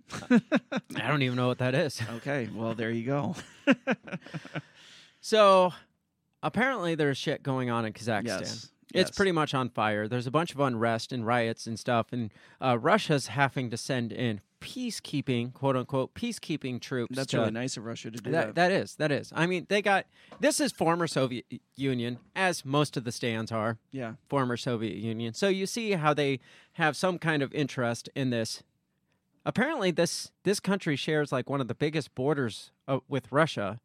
[0.96, 2.02] I don't even know what that is.
[2.18, 3.36] okay, well there you go.
[5.22, 5.74] So
[6.42, 8.26] apparently there's shit going on in Kazakhstan.
[8.26, 9.12] Yes, It's yes.
[9.12, 10.08] pretty much on fire.
[10.08, 14.12] There's a bunch of unrest and riots and stuff, and uh, Russia's having to send
[14.12, 17.16] in peacekeeping, quote unquote, peacekeeping troops.
[17.16, 18.56] That's to- really nice of Russia to do That, that.
[18.56, 19.32] that is, that is.
[19.36, 20.06] I mean, they got
[20.40, 21.46] this is former Soviet
[21.76, 25.34] Union, as most of the stands are Yeah, former Soviet Union.
[25.34, 26.40] So you see how they
[26.74, 28.64] have some kind of interest in this.
[29.46, 33.80] Apparently, this this country shares like one of the biggest borders uh, with Russia.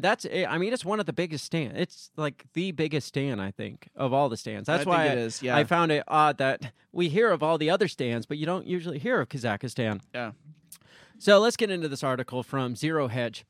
[0.00, 1.76] That's eh, I mean, it's one of the biggest stand.
[1.76, 4.66] It's like the biggest stand I think of all the stands.
[4.66, 5.42] That's I why it I, is.
[5.42, 8.46] Yeah, I found it odd that we hear of all the other stands, but you
[8.46, 10.00] don't usually hear of Kazakhstan.
[10.14, 10.32] yeah.
[11.20, 13.44] So let's get into this article from Zero Hedge.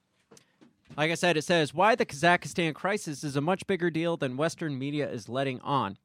[0.97, 4.39] Like I said, it says why the Kazakhstan crisis is a much bigger deal than
[4.39, 5.99] Western media is letting on.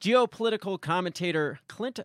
[0.00, 2.00] Geopolitical commentator Clint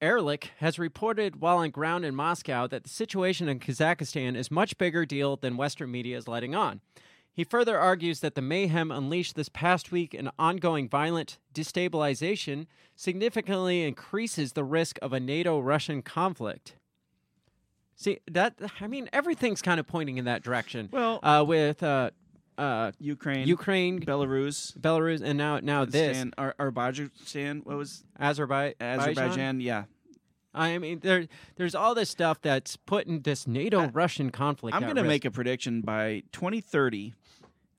[0.00, 4.78] Ehrlich has reported while on ground in Moscow that the situation in Kazakhstan is much
[4.78, 6.80] bigger deal than Western media is letting on.
[7.32, 13.84] He further argues that the mayhem unleashed this past week and ongoing violent destabilization significantly
[13.84, 16.74] increases the risk of a NATO Russian conflict.
[17.94, 20.88] See, that, I mean, everything's kind of pointing in that direction.
[20.90, 22.10] Well, Uh, with uh,
[22.60, 27.62] uh, Ukraine, Ukraine, Belarus, Belarus, and now now this Stan, Ar- Azerbaijan.
[27.64, 28.74] What was Azerbaijan.
[28.80, 29.60] Azerbaijan?
[29.60, 29.84] Yeah,
[30.54, 34.76] I mean, there there's all this stuff that's putting this NATO-Russian conflict.
[34.76, 37.14] I'm going to make a prediction by 2030.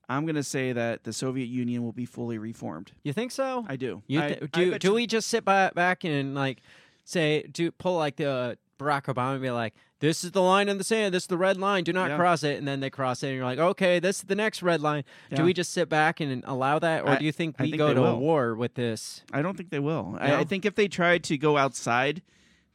[0.08, 2.92] I'm going to say that the Soviet Union will be fully reformed.
[3.02, 3.64] You think so?
[3.68, 4.02] I do.
[4.06, 4.70] You th- I do?
[4.72, 6.60] bet Do we just sit by, back and like
[7.04, 10.76] say do pull like the Barack Obama and be like, "This is the line in
[10.76, 11.14] the sand.
[11.14, 11.84] This is the red line.
[11.84, 12.16] Do not Yeah.
[12.16, 14.62] cross it." And then they cross it, and you're like, "Okay, this is the next
[14.62, 17.58] red line." Do we just sit back and allow that, or I- do you think
[17.58, 18.18] we think go to will.
[18.18, 19.22] war with this?
[19.32, 20.16] I don't think they will.
[20.20, 20.36] I, No?
[20.40, 22.20] I think if they try to go outside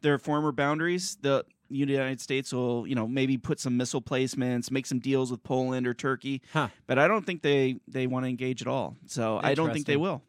[0.01, 4.85] their former boundaries, the United States will, you know, maybe put some missile placements, make
[4.85, 6.41] some deals with Poland or Turkey.
[6.53, 6.69] Huh.
[6.87, 8.95] But I don't think they they want to engage at all.
[9.05, 10.21] So I don't think they will.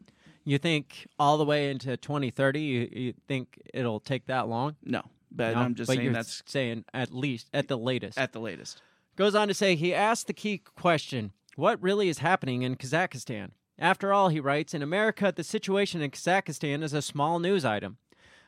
[0.43, 2.59] You think all the way into 2030?
[2.61, 4.75] You, you think it'll take that long?
[4.83, 5.03] No.
[5.31, 5.61] But No?
[5.61, 8.17] I'm just but saying that's saying at least at the latest.
[8.17, 8.81] at the latest.
[9.15, 13.49] Goes on to say he asked the key question what really is happening in Kazakhstan?
[13.77, 17.97] After all, he writes, in America, the situation in Kazakhstan is a small news item.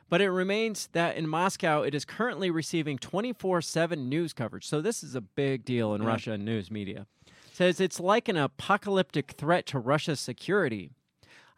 [0.08, 4.66] But it remains that in Moscow, it is currently receiving 24 7 news coverage.
[4.66, 6.08] So this is a big deal in Yeah.
[6.08, 7.06] Russia news media.
[7.52, 10.90] Says it's like an apocalyptic threat to Russia's security.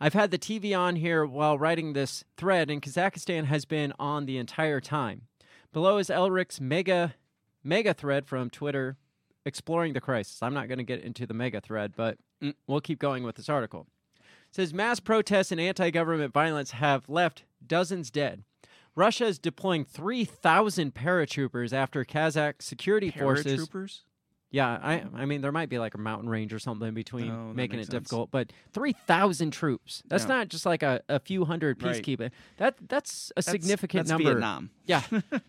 [0.00, 4.26] I've had the TV on here while writing this thread, and Kazakhstan has been on
[4.26, 5.22] the entire time.
[5.72, 7.14] Below is Ehrlich's mega
[7.62, 8.96] mega thread from Twitter
[9.46, 10.42] exploring the crisis.
[10.42, 12.54] I'm not going to get into the mega thread, but Mm.
[12.66, 13.86] we'll keep going with this article.
[14.18, 18.44] It says mass protests and anti-government violence have left dozens dead.
[18.94, 24.00] Russia is deploying 3,000 paratroopers after Kazakh security forces Paratroopers?
[24.54, 27.28] Yeah, I I mean there might be like a mountain range or something in between
[27.30, 28.04] Oh, that making it makes sense.
[28.04, 30.02] difficult, but three thousand troops.
[30.06, 30.28] That's Yeah.
[30.36, 31.96] not just like a, a few hundred Right.
[32.02, 32.30] peacekeeping.
[32.58, 34.30] That that's a That's- significant that's number.
[34.30, 34.70] Vietnam.
[34.86, 35.02] Yeah.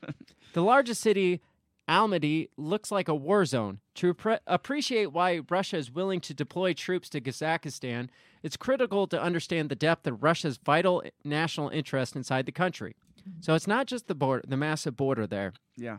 [0.53, 1.41] the largest city,
[1.87, 3.79] Almaty, looks like a war zone.
[3.95, 8.09] To appre- appreciate why Russia is willing to deploy troops to Kazakhstan,
[8.41, 12.95] it's critical to understand the depth of Russia's vital eh, national interest inside the country.
[13.41, 15.53] So it's not just the border, the massive border there.
[15.77, 15.97] Yeah.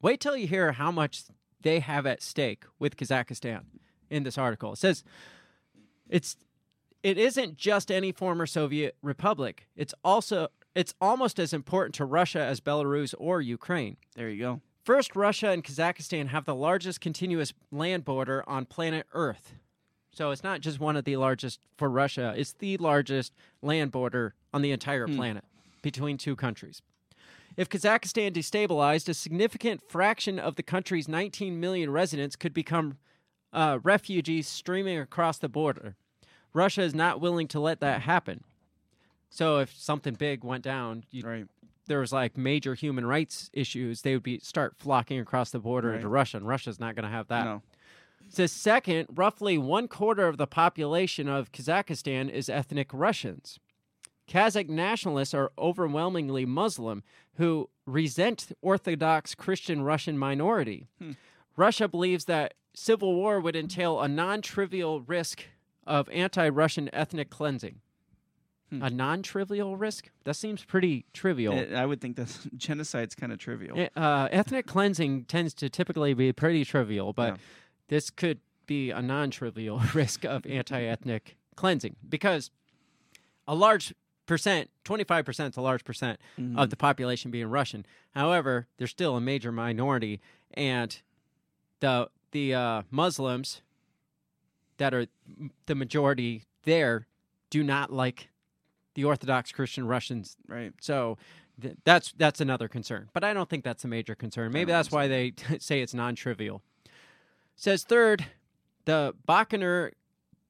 [0.00, 1.22] Wait till you hear how much
[1.62, 3.62] they have at stake with Kazakhstan
[4.10, 4.72] in this article.
[4.72, 5.04] It says
[6.08, 6.36] it's
[7.02, 9.68] it isn't just any former Soviet republic.
[9.76, 13.96] It's also it's almost as important to Russia as Belarus or Ukraine.
[14.14, 14.60] There you go.
[14.84, 19.54] First, Russia and Kazakhstan have the largest continuous land border on planet Earth.
[20.12, 24.34] So it's not just one of the largest for Russia, it's the largest land border
[24.52, 25.16] on the entire hmm.
[25.16, 25.44] planet
[25.82, 26.82] between two countries.
[27.56, 32.96] If Kazakhstan destabilized, a significant fraction of the country's 19 million residents could become
[33.52, 35.96] uh, refugees streaming across the border.
[36.54, 38.44] Russia is not willing to let that happen.
[39.30, 41.46] So if something big went down, you Right.
[41.86, 45.88] there was like major human rights issues, they would be start flocking across the border
[45.88, 45.96] Right.
[45.96, 47.44] into Russia, and Russia's not going to have that.
[47.44, 47.62] No.
[48.28, 53.58] Says second, roughly one quarter of the population of Kazakhstan is ethnic Russians.
[54.28, 57.02] Kazakh nationalists are overwhelmingly Muslim
[57.36, 60.86] who resent the Orthodox Christian Russian minority.
[61.56, 65.44] Russia believes that civil war would entail a non trivial risk
[65.86, 67.80] of anti Russian ethnic cleansing.
[68.70, 70.08] A non trivial risk?
[70.24, 71.62] That seems pretty trivial.
[71.76, 73.86] I would think that genocide's kind of trivial.
[73.94, 77.36] Uh, ethnic cleansing tends to typically be pretty trivial, but Yeah.
[77.88, 82.50] this could be a non-trivial risk of anti-ethnic cleansing because
[83.46, 83.92] a large
[84.32, 86.58] percent, 25% is a large percent Mm-hmm.
[86.58, 87.84] of the population being Russian.
[88.14, 90.20] However, there's still a major minority,
[90.54, 91.00] and
[91.80, 93.60] the the uh, Muslims
[94.78, 95.06] that are
[95.66, 97.06] the majority there
[97.50, 98.28] do not like
[98.94, 100.72] the Orthodox Christian Russians Right.
[100.80, 101.18] so
[101.60, 104.50] th- that's that's another concern, but I don't think that's a major concern.
[104.52, 106.62] Maybe that's why they say it's non-trivial.
[107.56, 108.24] Says third,
[108.86, 109.92] the Baikonur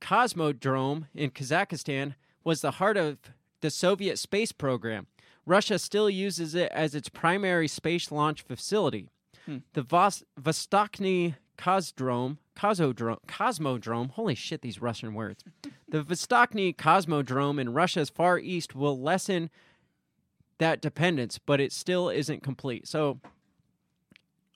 [0.01, 2.15] Cosmodrome in Kazakhstan
[2.45, 3.19] was the heart of
[3.63, 5.07] the Soviet space program.
[5.47, 9.09] Russia still uses it as its primary space launch facility.
[9.47, 9.59] Hmm.
[9.73, 10.23] The Vos-
[11.59, 15.45] Cosdrome, Cosmodrome, Cosmodrome, holy shit, these Russian words.
[15.89, 19.51] the Vostochny Cosmodrome in Russia's far east will lessen
[20.59, 22.87] that dependence, but it still isn't complete.
[22.87, 23.21] So,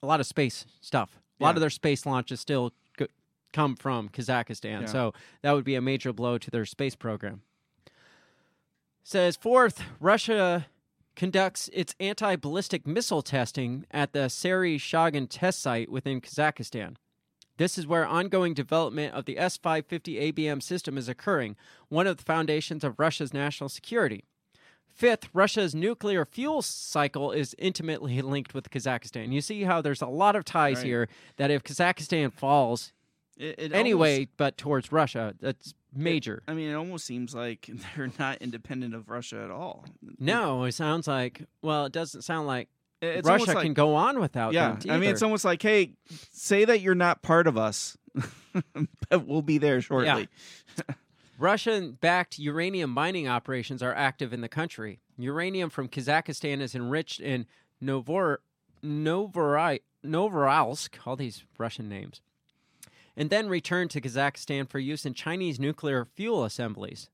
[0.03, 1.19] a lot of space stuff.
[1.41, 1.55] A lot Yeah.
[1.57, 3.07] of their space launches still go-
[3.53, 4.83] come from Kazakhstan.
[4.83, 4.87] Yeah.
[4.87, 7.43] So, that would be a major blow to their space program.
[9.09, 10.67] Says fourth, Russia
[11.15, 16.97] conducts its anti ballistic missile testing at the Sari Shagan test site within Kazakhstan.
[17.57, 21.55] This is where ongoing development of the S 550 ABM system is occurring,
[21.89, 24.25] one of the foundations of Russia's national security.
[24.89, 29.33] Fifth, Russia's nuclear fuel cycle is intimately linked with Kazakhstan.
[29.33, 30.85] You see how there's a lot of ties Right.
[30.87, 32.93] here that if Kazakhstan falls
[33.37, 36.43] It, it anyway, almost- but towards Russia, that's major.
[36.47, 39.85] I mean, it almost seems like they're not independent of Russia at all.
[40.19, 42.69] no, it sounds like, well, it doesn't sound like
[43.03, 44.77] it's Russia like, can go on without Yeah.
[44.89, 45.93] I mean, it's almost like, hey,
[46.33, 47.97] say that you're not part of us,
[49.11, 50.29] but we'll be there shortly.
[51.39, 55.01] Russian backed uranium mining operations are active in the country.
[55.19, 57.47] Uranium from Kazakhstan is enriched in
[57.81, 58.41] Novor,
[58.83, 62.23] Novorai, Novoralsk, all these Russian names,
[63.17, 67.09] and then returned to Kazakhstan for use in Chinese nuclear fuel assemblies.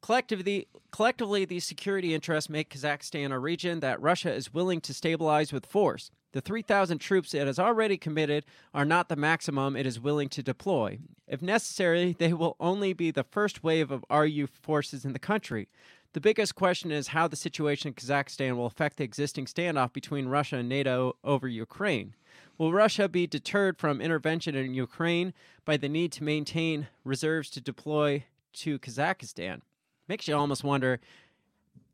[0.00, 5.52] Collectively, collectively, these security interests make Kazakhstan a region that Russia is willing to stabilize
[5.52, 6.10] with force.
[6.32, 8.44] The 3,000 troops it has already committed
[8.74, 10.98] are not the maximum it is willing to deploy.
[11.26, 15.68] If necessary, they will only be the first wave of RU forces in the country.
[16.12, 20.28] The biggest question is how the situation in Kazakhstan will affect the existing standoff between
[20.28, 22.14] Russia and NATO over Ukraine.
[22.58, 27.60] Will Russia be deterred from intervention in Ukraine by the need to maintain reserves to
[27.60, 29.60] deploy to Kazakhstan?
[30.08, 31.00] Makes you almost wonder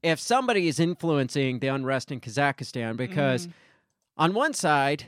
[0.02, 3.52] if somebody is influencing the unrest in Kazakhstan, because mm-hmm.
[4.22, 5.06] on one side,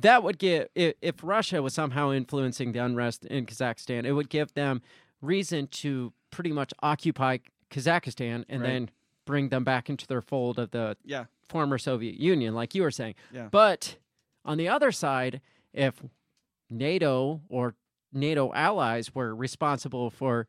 [0.00, 4.28] that would give if, if Russia was somehow influencing the unrest in Kazakhstan, it would
[4.28, 4.82] give them
[5.20, 7.38] reason to pretty much occupy
[7.70, 8.68] Kazakhstan and Right.
[8.68, 8.90] then
[9.26, 11.26] bring them back into their fold of the Yeah.
[11.48, 13.14] former Soviet Union, like you were saying.
[13.32, 13.48] Yeah.
[13.50, 13.96] But
[14.44, 15.40] on the other side,
[15.72, 16.02] if
[16.70, 17.74] NATO or
[18.12, 20.46] NATO allies were responsible for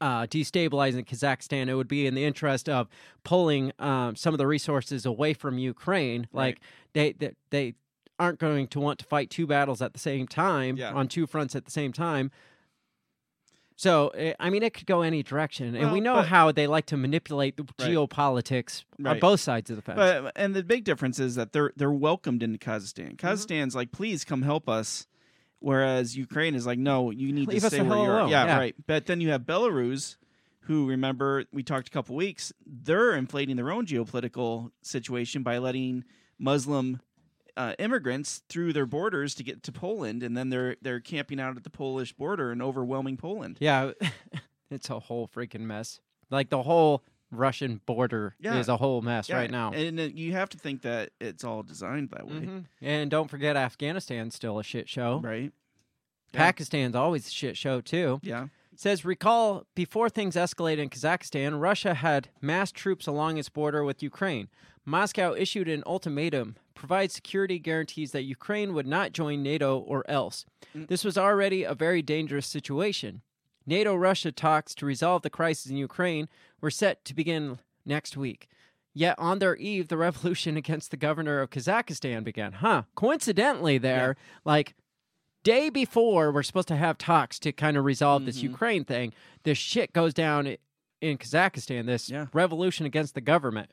[0.00, 2.88] uh, destabilizing Kazakhstan, it would be in the interest of
[3.22, 6.28] pulling um, some of the resources away from Ukraine.
[6.32, 6.46] Right.
[6.46, 6.60] Like
[6.92, 7.74] they, they they
[8.18, 10.92] aren't going to want to fight two battles at the same time Yeah.
[10.92, 12.30] on two fronts at the same time.
[13.76, 16.66] So eh, I mean, it could go any direction, and we know but- how they
[16.66, 17.90] like to manipulate the Right.
[17.90, 19.96] geopolitics on both sides of the fence.
[19.96, 23.16] But and the big difference is that they're they're welcomed into Kazakhstan.
[23.16, 23.26] Mm-hmm.
[23.26, 25.06] Kazakhstan's like, please come help us,
[25.58, 28.28] whereas Ukraine is like, no, you need Leave to stay where you are.
[28.30, 28.58] Yeah, Yeah.
[28.58, 28.74] right.
[28.86, 30.16] But then you have Belarus,
[30.60, 32.52] who remember we talked a couple weeks.
[32.64, 36.04] They're inflating their own geopolitical situation by letting
[36.38, 37.00] Muslim
[37.56, 41.56] uh, immigrants through their borders to get to Poland, and then they're they're camping out
[41.56, 43.56] at the Polish border and overwhelming Poland.
[43.60, 43.92] Yeah,
[44.70, 46.00] it's a whole freaking mess.
[46.30, 48.58] Like the whole Russian border Yeah.
[48.58, 49.72] is a whole mess Yeah, right now.
[49.72, 52.64] and uh, you have to think that it's all designed that way, Mhm.
[52.80, 55.20] And don't forget, Afghanistan's still a shit show.
[55.20, 55.52] right?
[56.32, 56.38] Yeah.
[56.38, 58.20] Pakistan's always a shit show too.
[58.22, 58.48] Yeah.
[58.76, 64.02] Says recall before things escalated in Kazakhstan, Russia had massed troops along its border with
[64.02, 64.48] Ukraine.
[64.84, 70.44] Moscow issued an ultimatum: provide security guarantees that Ukraine would not join NATO or else.
[70.76, 70.88] Mm.
[70.88, 73.22] This was already a very dangerous situation.
[73.66, 76.28] NATO Russia talks to resolve the crisis in Ukraine
[76.60, 78.48] were set to begin next week.
[78.92, 82.52] Yet on their eve, the revolution against the governor of Kazakhstan began.
[82.52, 82.82] Huh.
[82.94, 84.74] Coincidentally, there, like
[85.42, 88.42] day before we're supposed to have talks to kind of resolve this Mhm.
[88.50, 89.12] Ukraine thing,
[89.44, 90.56] this shit goes down
[91.00, 92.26] in Kazakhstan, this Yeah.
[92.32, 93.70] revolution against the government.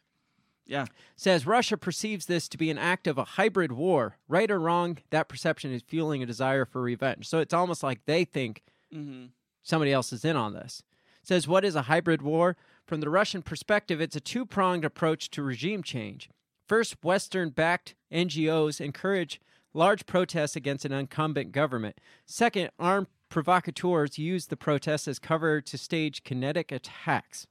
[0.66, 0.86] Yeah.
[1.16, 4.18] Says Russia perceives this to be an act of a hybrid war.
[4.28, 7.28] Right or wrong, that perception is fueling a desire for revenge.
[7.28, 9.28] So it's almost like they think Mm-hmm.
[9.64, 10.84] somebody else is in on this.
[11.24, 12.58] Says, what is a hybrid war?
[12.86, 16.30] From the Russian perspective, it's a two pronged approach to regime change.
[16.68, 19.40] First, Western backed NGOs encourage
[19.74, 22.00] large protests against an incumbent government.
[22.26, 27.48] Second, armed provocateurs use the protests as cover to stage kinetic attacks.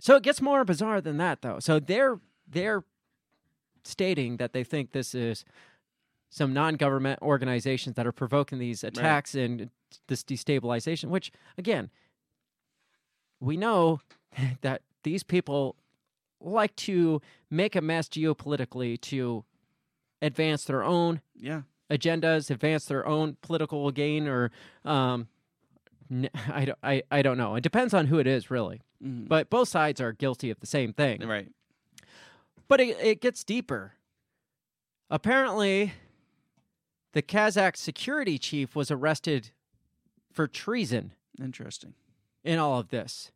[0.00, 1.58] So it gets more bizarre than that, though.
[1.60, 2.84] So they're they're
[3.84, 5.44] stating that they think this is
[6.28, 9.70] some non-government organizations that are provoking these attacks and
[10.06, 11.06] this destabilization.
[11.08, 11.90] Which, again,
[13.40, 14.00] we know
[14.62, 15.76] that these people
[16.40, 19.44] like to make a mess geopolitically to
[20.22, 21.62] advance their own Yeah.
[21.90, 24.50] agendas, advance their own political gain, or
[24.84, 25.28] um,
[26.52, 27.54] I don't, I, I don't know.
[27.56, 28.80] It depends on who it is, really.
[29.04, 29.28] Mhm.
[29.28, 31.20] But both sides are guilty of the same thing.
[31.26, 31.48] right.
[32.68, 33.94] But it, it gets deeper.
[35.10, 35.92] Apparently,
[37.12, 39.50] the Kazakh security chief was arrested
[40.32, 41.94] for treason Interesting.
[42.44, 43.32] in all of this.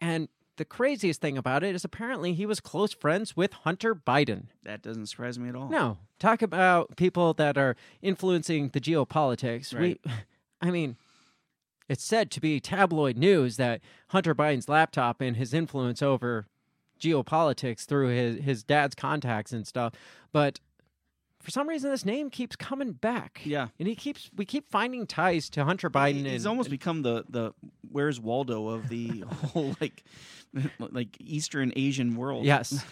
[0.00, 4.46] And the craziest thing about it is apparently he was close friends with Hunter Biden.
[4.64, 5.68] That doesn't surprise me at all.
[5.68, 9.72] No, talk about people that are influencing the geopolitics.
[9.72, 10.00] Right.
[10.04, 10.12] We,
[10.60, 10.96] I mean,
[11.90, 16.46] it's said to be tabloid news that Hunter Biden's laptop and his influence over
[17.00, 19.92] geopolitics through his his dad's contacts and stuff,
[20.32, 20.60] but
[21.40, 23.40] for some reason this name keeps coming back.
[23.44, 23.68] Yeah.
[23.78, 26.26] and he keeps we keep finding ties to Hunter Biden.
[26.26, 27.52] He's and, almost become the the
[27.90, 30.04] where's Waldo of the whole like
[30.78, 32.44] like Eastern Asian world.
[32.44, 32.84] Yes.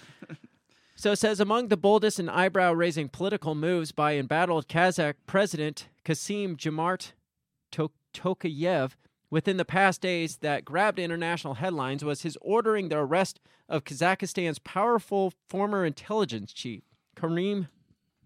[0.97, 5.87] so it says among the boldest and eyebrow raising political moves by embattled Kazakh President
[6.03, 7.13] Kasim Jomart
[7.73, 8.93] to- Tokayev
[9.31, 14.59] within the past days that grabbed international headlines was his ordering the arrest of Kazakhstan's
[14.59, 16.83] powerful former intelligence chief,
[17.15, 17.69] Karim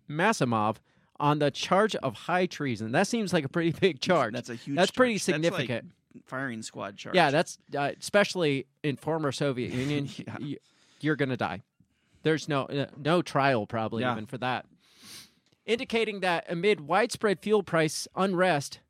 [0.09, 0.77] Masimov,
[1.19, 2.93] on the charge of high treason.
[2.93, 4.33] That seems like a pretty big charge.
[4.35, 4.77] That's a huge.
[4.77, 5.43] That's pretty charge.
[5.43, 5.93] That's like significant.
[6.27, 7.15] firing squad charge.
[7.17, 10.09] Yeah, that's uh, especially in former Soviet Union.
[10.17, 10.37] Yeah.
[10.41, 10.57] y-
[11.01, 11.63] you're gonna die.
[12.23, 14.13] There's no uh, no trial probably Yeah.
[14.13, 14.67] even for that.
[15.65, 18.81] Indicating that amid widespread fuel price unrest,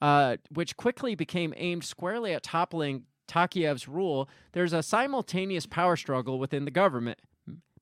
[0.00, 6.38] uh, which quickly became aimed squarely at toppling Tokayev's rule, there's a simultaneous power struggle
[6.38, 7.20] within the government.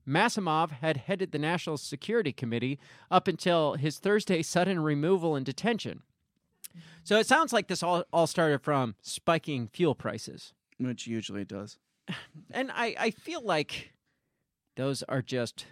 [0.06, 2.78] Masimov had headed the National Security Committee
[3.10, 6.02] up until his Thursday sudden removal and detention.
[7.04, 10.54] So it sounds like this all, all started from spiking fuel prices.
[10.78, 11.78] which usually it does.
[12.50, 13.92] And I, I feel like
[14.76, 15.66] those are just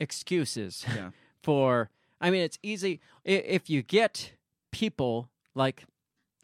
[0.00, 1.10] excuses Yeah.
[1.42, 3.00] for, I mean, it's easy.
[3.24, 4.32] If you get
[4.72, 5.84] people like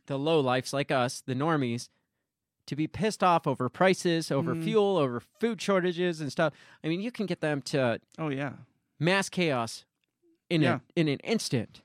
[0.07, 1.89] the low lifes, like us, the normies,
[2.67, 4.63] to be pissed off over prices, over Mhm.
[4.65, 6.53] fuel, over food shortages and stuff.
[6.85, 8.53] I mean, you can get them to Oh yeah.
[8.99, 9.85] mass chaos
[10.51, 10.77] in Yeah.
[10.97, 11.81] a, in an instant.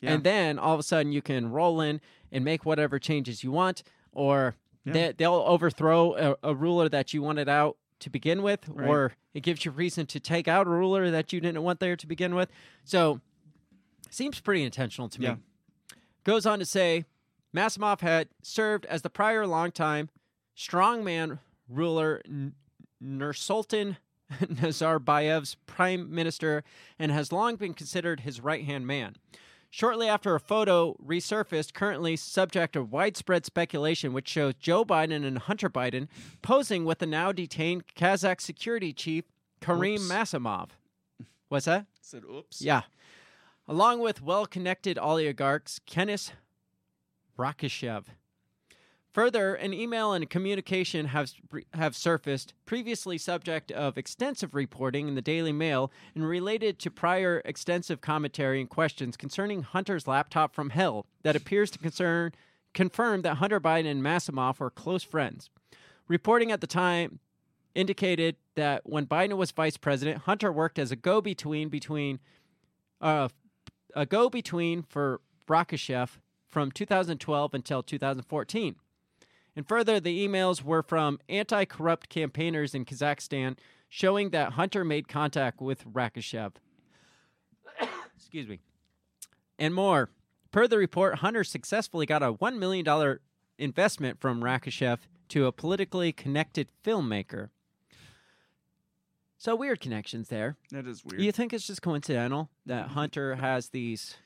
[0.00, 0.14] Yeah.
[0.14, 3.50] And then all of a sudden you can roll in and make whatever changes you
[3.50, 3.82] want,
[4.12, 4.92] or Yeah.
[4.92, 8.88] they, they'll overthrow a, a ruler that you wanted out to begin with, Right.
[8.88, 11.96] or it gives you reason to take out a ruler that you didn't want there
[11.96, 12.48] to begin with.
[12.84, 13.20] So,
[14.10, 15.36] seems pretty intentional to me.
[16.28, 17.06] Goes on to say,
[17.56, 20.10] Masimov had served as the prior longtime
[20.54, 21.38] strongman
[21.70, 22.52] ruler N-
[23.02, 23.96] Nursultan
[24.30, 26.64] Nazarbayev's prime minister
[26.98, 29.16] and has long been considered his right hand man.
[29.70, 35.38] Shortly after a photo resurfaced, currently subject of widespread speculation, which shows Joe Biden and
[35.38, 36.08] Hunter Biden
[36.42, 39.24] posing with the now detained Kazakh security chief
[39.62, 40.12] Karim Oops.
[40.12, 40.68] Masimov.
[41.48, 41.86] What's that?
[42.02, 42.60] Said oops.
[42.60, 42.82] Yeah.
[43.70, 46.32] Along with well connected oligarchs, Kenes
[47.38, 48.04] Rakishev.
[49.12, 51.32] Further, an email and communication have,
[51.74, 57.42] have surfaced, previously subject of extensive reporting in the Daily Mail and related to prior
[57.44, 62.32] extensive commentary and questions concerning Hunter's laptop from hell that appears to concern
[62.74, 65.50] confirm that Hunter Biden and Masimov were close friends.
[66.06, 67.18] Reporting at the time
[67.74, 72.18] indicated that when Biden was vice president, Hunter worked as a go-between between
[73.00, 73.28] uh,
[73.94, 78.76] a go-between for Rakishev from 2012 until 2014.
[79.56, 83.56] And further, the emails were from anti-corrupt campaigners in Kazakhstan
[83.88, 86.52] showing that Hunter made contact with Rakishev.
[88.16, 88.60] Excuse me.
[89.58, 90.10] And more.
[90.52, 93.18] Per the report, Hunter successfully got a $1 million
[93.58, 94.98] investment from Rakishev
[95.28, 97.50] to a politically connected filmmaker.
[99.38, 100.56] So weird connections there.
[100.72, 101.22] That is weird.
[101.22, 104.16] You think it's just coincidental that Hunter has these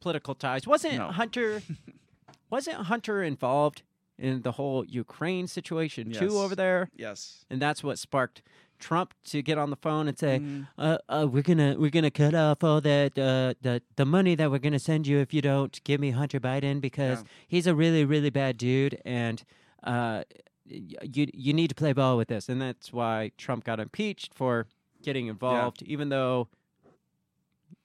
[0.00, 0.66] political ties?
[0.66, 1.08] Wasn't No.
[1.12, 1.62] Hunter
[2.50, 3.82] wasn't Hunter involved
[4.18, 6.18] in the whole Ukraine situation Yes.
[6.20, 6.90] too over there?
[6.96, 7.44] yes.
[7.50, 8.42] And that's what sparked
[8.80, 12.10] Trump to get on the phone and say, Mm, uh, uh, "We're gonna we're gonna
[12.12, 15.40] cut off all that uh, the the money that we're gonna send you if you
[15.42, 17.24] don't give me Hunter Biden because Yeah.
[17.48, 19.42] he's a really really bad dude and
[19.82, 20.22] uh,
[20.68, 24.66] you you need to play ball with this." And that's why Trump got impeached for
[25.02, 26.48] getting involved, even though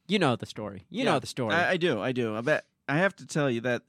[0.08, 0.86] you know the story.
[0.89, 1.12] You yeah.
[1.12, 1.54] know the story.
[1.54, 2.02] I, I do.
[2.02, 2.36] I do.
[2.36, 2.65] I bet.
[2.88, 3.84] I have to tell you that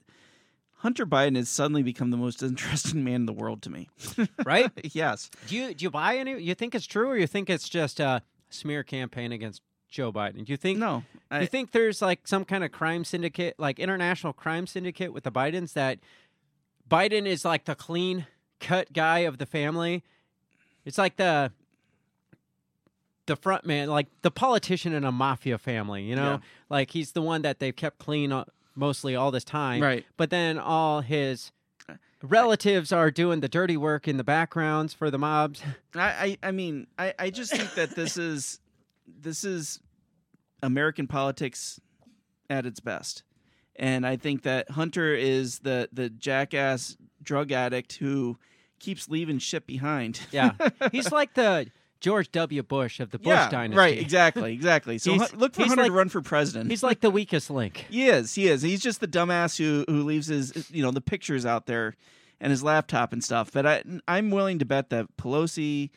[0.77, 3.89] Hunter Biden has suddenly become the most interesting man in the world to me.
[4.45, 4.71] right?
[4.93, 5.29] yes.
[5.47, 6.41] Do you do you buy any?
[6.41, 10.45] You think it's true, or you think it's just a smear campaign against Joe Biden?
[10.45, 10.79] Do you think?
[10.79, 11.03] No.
[11.31, 15.23] I, you think there's like some kind of crime syndicate, like international crime syndicate with
[15.23, 15.99] the Bidens that
[16.89, 18.27] Biden is like the clean
[18.59, 20.03] cut guy of the family?
[20.85, 21.51] It's like the
[23.27, 26.03] the front man, like the politician in a mafia family.
[26.03, 26.39] You know, Yeah.
[26.69, 29.81] like he's the one that they've kept clean uh, mostly all this time.
[29.81, 30.05] right.
[30.17, 31.51] But then all his
[32.21, 35.61] relatives are doing the dirty work in the backgrounds for the mobs.
[35.95, 38.59] I, I, I mean, I, I just think that this is
[39.07, 39.79] this is
[40.61, 41.79] American politics
[42.49, 43.23] at its best.
[43.77, 48.37] And I think that Hunter is the the jackass drug addict who
[48.79, 50.21] keeps leaving shit behind.
[50.31, 50.51] Yeah.
[50.91, 51.67] He's like the
[52.01, 52.61] George W.
[52.61, 53.77] Bush of the Bush yeah, dynasty.
[53.77, 54.97] right, exactly, exactly.
[54.97, 56.69] So He's- look for Hunter like- to run for president.
[56.69, 57.85] He's like the weakest link.
[57.89, 58.35] He is.
[58.35, 58.61] He is.
[58.61, 61.95] He's just the dumbass who who leaves his you know the pictures out there
[62.39, 63.51] and his laptop and stuff.
[63.51, 65.89] But I I'm willing to bet that Pelosi,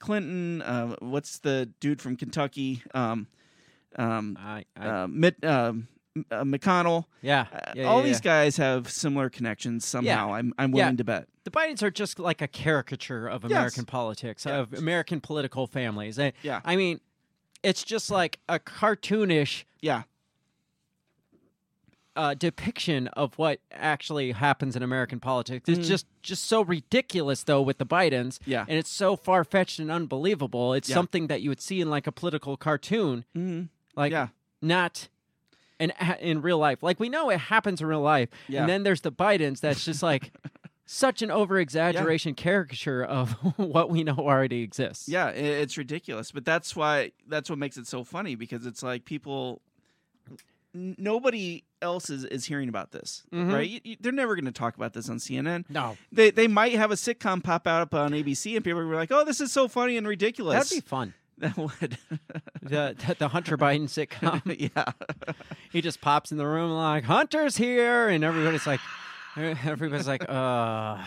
[0.00, 3.28] Clinton, uh, what's the dude from Kentucky, um,
[3.96, 5.88] um, I, I, uh, Mitt, um,
[6.30, 8.44] uh, McConnell, yeah, uh, yeah, all yeah, these yeah.
[8.44, 10.32] guys have similar connections somehow.
[10.34, 11.26] I'm I'm willing to bet.
[11.44, 13.50] The Bidens are just like a caricature of Yes.
[13.50, 14.58] American politics, Yeah.
[14.58, 16.18] of American political families.
[16.18, 16.60] I, Yeah.
[16.64, 17.00] I mean,
[17.62, 20.04] it's just like a cartoonish Yeah.
[22.16, 25.68] uh, depiction of what actually happens in American politics.
[25.68, 25.88] It's Mhm.
[25.88, 28.38] just just so ridiculous though with the Bidens.
[28.46, 28.64] Yeah.
[28.68, 30.72] And it's so far fetched and unbelievable.
[30.74, 30.94] It's Yeah.
[30.94, 33.62] something that you would see in like a political cartoon, hmm
[33.96, 34.28] like yeah.
[34.62, 35.08] not
[35.80, 36.82] in in real life.
[36.82, 38.60] Like we know it happens in real life, Yeah.
[38.60, 39.60] and then there's the Bidens.
[39.60, 40.32] That's just like
[40.86, 45.08] such an over exaggeration caricature of what we know already exists.
[45.08, 49.04] Yeah, it's ridiculous, but that's why that's what makes it so funny because it's like
[49.04, 49.62] people,
[50.72, 53.52] nobody else is, is hearing about this, Mhm.
[53.52, 53.68] right?
[53.68, 55.64] You- you- they're never going to talk about this on CNN.
[55.68, 58.94] No, They they might have a sitcom pop out up on ABC, and people be
[58.94, 61.14] like, "Oh, this is so funny and ridiculous." that'd be fun.
[61.38, 61.98] That would,
[62.62, 64.42] The, the Hunter Biden sitcom.
[64.74, 64.92] yeah,
[65.72, 68.80] he just pops in the room like Hunter's here, and everybody's like,
[69.36, 71.02] everybody's like, uh.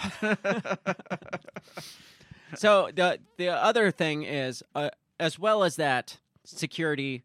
[2.56, 7.24] so the the other thing is, uh, as well as that security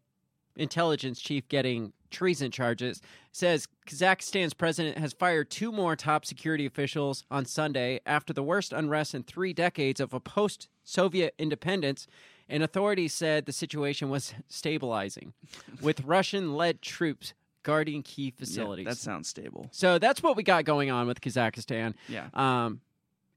[0.55, 3.01] intelligence chief getting treason charges.
[3.31, 8.71] Says Kazakhstan's president has fired two more top security officials on Sunday after the worst
[8.71, 12.07] unrest in three decades of a post Soviet independence.
[12.49, 15.33] And authorities said the situation was stabilizing,
[15.81, 17.33] with Russian led troops
[17.63, 18.85] guarding key Yeah, facilities.
[18.85, 19.69] that sounds stable.
[19.71, 21.93] so that's what we got going on with Kazakhstan.
[22.09, 22.27] Yeah.
[22.33, 22.81] Um,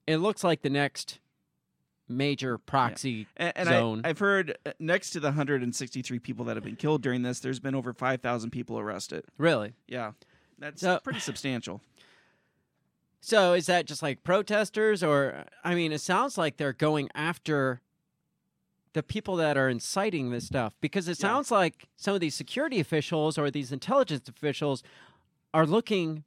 [0.06, 1.20] it looks like the next
[2.08, 4.00] major proxy And, and zone.
[4.04, 7.40] I, I've heard uh, next to the 163 people that have been killed during this,
[7.40, 9.24] there's been over 5,000 people arrested.
[9.38, 9.74] really.
[9.88, 10.12] Yeah.
[10.58, 11.80] That's So- pretty substantial.
[13.20, 17.80] So is that just like protesters, or I mean, it sounds like they're going after
[18.96, 21.28] the people that are inciting this stuff because it Yeah.
[21.28, 24.82] sounds like some of these security officials or these intelligence officials
[25.52, 26.24] are looking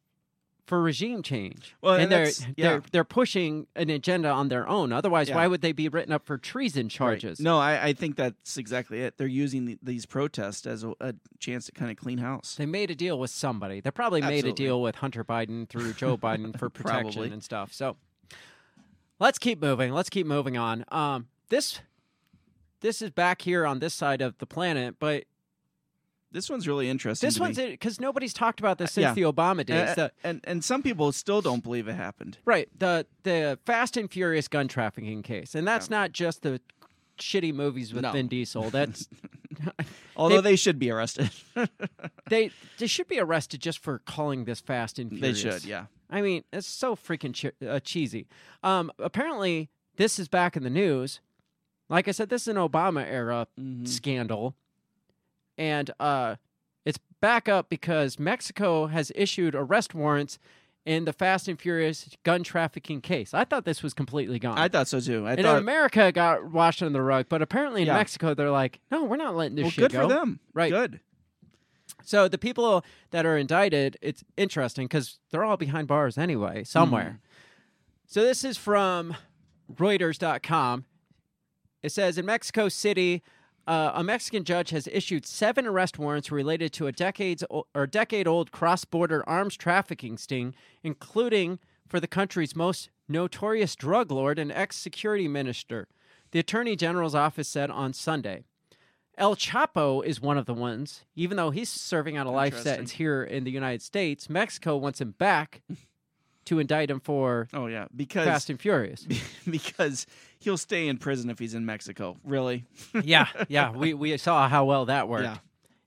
[0.67, 1.75] for regime change.
[1.81, 4.93] Well, and and they're that's- they're they're pushing an agenda on their own.
[4.93, 5.37] Otherwise, Yeah.
[5.37, 6.91] why would they be written up for treason Right.
[6.91, 7.39] charges?
[7.39, 9.17] No, I, I think that's exactly it.
[9.17, 12.53] They're using the, these protests as a, a chance to kind of clean house.
[12.55, 13.81] They made a deal with somebody.
[13.81, 17.73] They probably made a deal with Hunter Biden through Joe Biden for protection and stuff.
[17.73, 17.97] So
[19.19, 19.91] let's keep moving.
[19.91, 20.85] Let's keep moving on.
[20.89, 21.79] Um, this
[22.81, 25.25] this is back here on this side of the planet, but
[26.31, 27.27] This one's really interesting.
[27.27, 29.13] this one's because nobody's talked about this since yeah.
[29.13, 29.89] the Obama days.
[29.89, 32.37] Uh, The- and and some people still don't believe it happened.
[32.45, 36.61] right, the the Fast and Furious gun trafficking case, and that's not just the
[37.17, 38.11] shitty movies with No.
[38.13, 38.69] Vin Diesel.
[38.69, 39.09] That's
[40.15, 41.29] Although they, should be arrested.
[42.29, 45.43] they they should be arrested just for calling this Fast and Furious.
[45.43, 45.85] they should, yeah.
[46.09, 48.27] I mean, it's so freaking che- uh, cheesy.
[48.63, 51.19] Um, apparently, this is back in the news.
[51.89, 53.87] Like I said, this is an Obama era Mhm.
[53.87, 54.55] scandal,
[55.57, 56.35] and uh,
[56.85, 60.37] it's back up because Mexico has issued arrest warrants
[60.85, 63.33] in the Fast and Furious gun trafficking case.
[63.33, 64.57] I thought this was completely gone.
[64.57, 65.27] I thought so too.
[65.27, 67.95] I and thought, America, it got washed under the rug, but apparently in Yeah.
[67.97, 70.07] Mexico, they're like, no, we're not letting this well, shit good go.
[70.07, 70.39] for them.
[70.53, 70.71] Right.
[70.71, 70.99] Good.
[72.03, 77.19] So the people that are indicted, it's interesting because they're all behind bars anyway, somewhere.
[78.07, 79.15] So this is from
[79.71, 80.85] Reuters.com.
[81.81, 83.23] It says in Mexico City,
[83.67, 87.85] uh, a Mexican judge has issued seven arrest warrants related to a decades o- or
[87.87, 95.27] decade-old cross-border arms trafficking sting, including for the country's most notorious drug lord and ex-security
[95.27, 95.87] minister.
[96.31, 98.43] The Attorney General's office said on Sunday.
[99.17, 101.03] El Chapo is one of the ones.
[101.15, 105.01] Even though he's serving out a life sentence here in the United States, Mexico wants
[105.01, 105.61] him back
[106.49, 109.07] to indict him for Oh yeah, because Fast and Furious.
[109.49, 110.05] because
[110.39, 112.17] he'll stay in prison if he's in Mexico.
[112.23, 112.65] Really?
[113.03, 113.71] yeah, yeah.
[113.75, 115.23] We we saw how well that worked.
[115.23, 115.37] Yeah.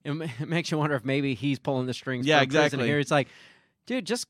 [0.04, 2.26] It, makes you wonder if maybe he's pulling the strings.
[2.26, 2.86] Yeah, exactly.
[2.86, 3.28] Here, it's like,
[3.86, 4.26] dude, just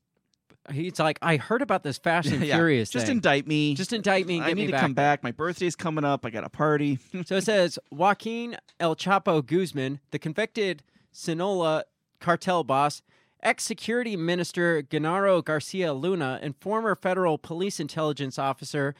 [0.71, 2.55] he's like, I heard about this Fast and Yeah.
[2.55, 3.17] Furious Just thing.
[3.17, 3.73] indict me.
[3.75, 4.81] just indict me and I need me to back.
[4.81, 5.23] come back.
[5.23, 6.25] My birthday's coming up.
[6.25, 6.99] I got a party.
[7.25, 11.83] So it says Joaquin El Chapo Guzman, the convicted Sinaloa
[12.19, 13.01] cartel boss,
[13.43, 18.95] ex security minister Genaro Garcia Luna, and former federal police intelligence officer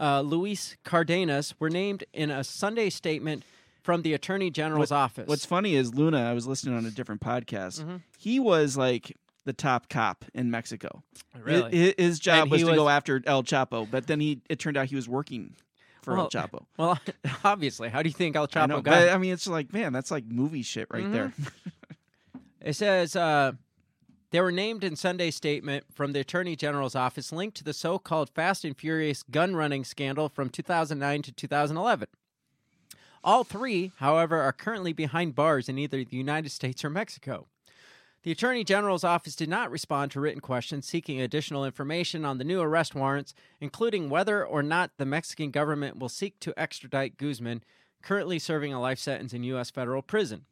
[0.00, 3.44] uh, Luis Cardenas were named in a Sunday statement
[3.82, 5.28] from the Attorney General's office.
[5.28, 6.18] What's funny is Luna.
[6.28, 7.84] I was listening on a different podcast.
[7.84, 8.00] Mhm.
[8.18, 11.02] He was like the top cop in Mexico.
[11.38, 11.70] really?
[11.76, 14.76] His, his job And was to go after El Chapo, but then he it turned
[14.78, 15.54] out he was working
[16.02, 16.64] for Well, El Chapo.
[16.78, 16.98] well,
[17.44, 18.92] obviously, how do you think El I Chapo know, got?
[18.92, 21.12] but I mean, it's like man, that's like movie shit right Mhm.
[21.12, 21.32] there.
[22.60, 23.52] It says uh,
[24.34, 28.00] they were named in Sunday's statement from the Attorney General's office linked to the so
[28.00, 32.08] called Fast and Furious gun running scandal from 2009 to 2011.
[33.22, 37.46] All three, however, are currently behind bars in either the United States or Mexico.
[38.24, 42.44] The Attorney General's office did not respond to written questions seeking additional information on the
[42.44, 47.62] new arrest warrants, including whether or not the Mexican government will seek to extradite Guzman,
[48.02, 49.70] currently serving a life sentence in U.S.
[49.70, 50.46] federal prison.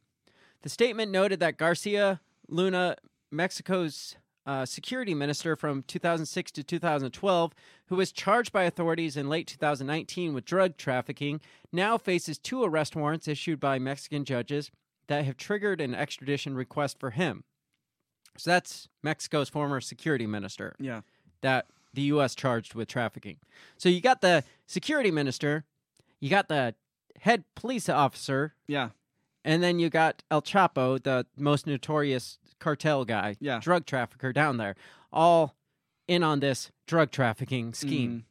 [0.60, 2.96] The statement noted that Garcia Luna,
[3.32, 7.52] Mexico's uh, security minister from 2006 to 2012,
[7.86, 11.40] who was charged by authorities in late 2019 with drug trafficking,
[11.72, 14.70] now faces two arrest warrants issued by Mexican judges
[15.06, 17.44] that have triggered an extradition request for him.
[18.36, 21.02] So that's Mexico's former security minister Yeah,
[21.42, 22.34] that the U.S.
[22.34, 23.36] charged with trafficking.
[23.76, 25.64] So you got the security minister,
[26.18, 26.74] you got the
[27.20, 28.90] head police officer, yeah,
[29.44, 33.58] and then you got El Chapo, the most notorious cartel guy, Yeah.
[33.60, 34.76] drug trafficker down there,
[35.12, 35.54] all
[36.08, 38.24] in on this drug trafficking scheme Mhm.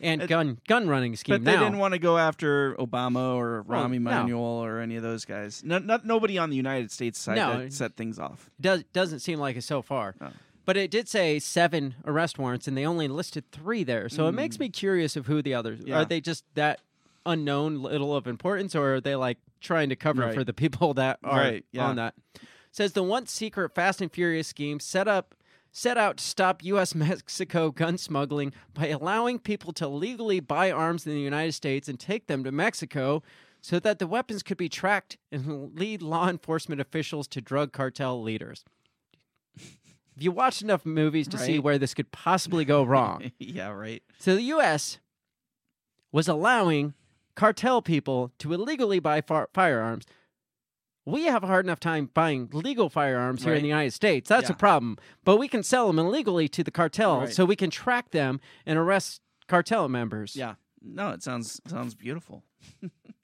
[0.00, 1.36] and It- gun gun running scheme.
[1.36, 4.10] But they now, didn't want to go after Obama or Well, Rami no.
[4.10, 5.62] Manuel or any of those guys.
[5.64, 7.58] No, not nobody on the United States side No.
[7.58, 8.50] that set things off.
[8.60, 10.14] does doesn't seem like it so far.
[10.20, 10.28] Oh.
[10.66, 14.08] But it did say seven arrest warrants, and they only listed three there.
[14.08, 16.00] So it makes me curious of who the others Yeah.
[16.00, 16.04] are.
[16.04, 16.80] They just that
[17.26, 20.34] unknown little of importance, or are they like trying to cover Right.
[20.34, 21.86] for the people that are Right, yeah.
[21.86, 22.14] on that?
[22.70, 25.34] Says the once secret Fast and Furious scheme set up
[25.72, 26.94] set out to stop U.S.
[26.96, 31.98] Mexico gun smuggling by allowing people to legally buy arms in the United States and
[31.98, 33.22] take them to Mexico
[33.60, 38.22] so that the weapons could be tracked and lead law enforcement officials to drug cartel
[38.22, 38.64] leaders.
[40.16, 43.32] If you watch enough movies to see where this could possibly go wrong.
[43.38, 44.02] yeah, right.
[44.18, 44.98] So the U.S.
[46.12, 46.92] was allowing
[47.36, 50.04] cartel people to illegally buy far- firearms.
[51.10, 54.28] We have a hard enough time buying legal firearms here in the United States.
[54.28, 54.96] That's a problem.
[55.24, 57.32] But we can sell them illegally to the cartel, Right.
[57.32, 60.36] so we can track them and arrest cartel members.
[60.36, 60.54] Yeah.
[60.82, 62.44] No, it sounds sounds beautiful.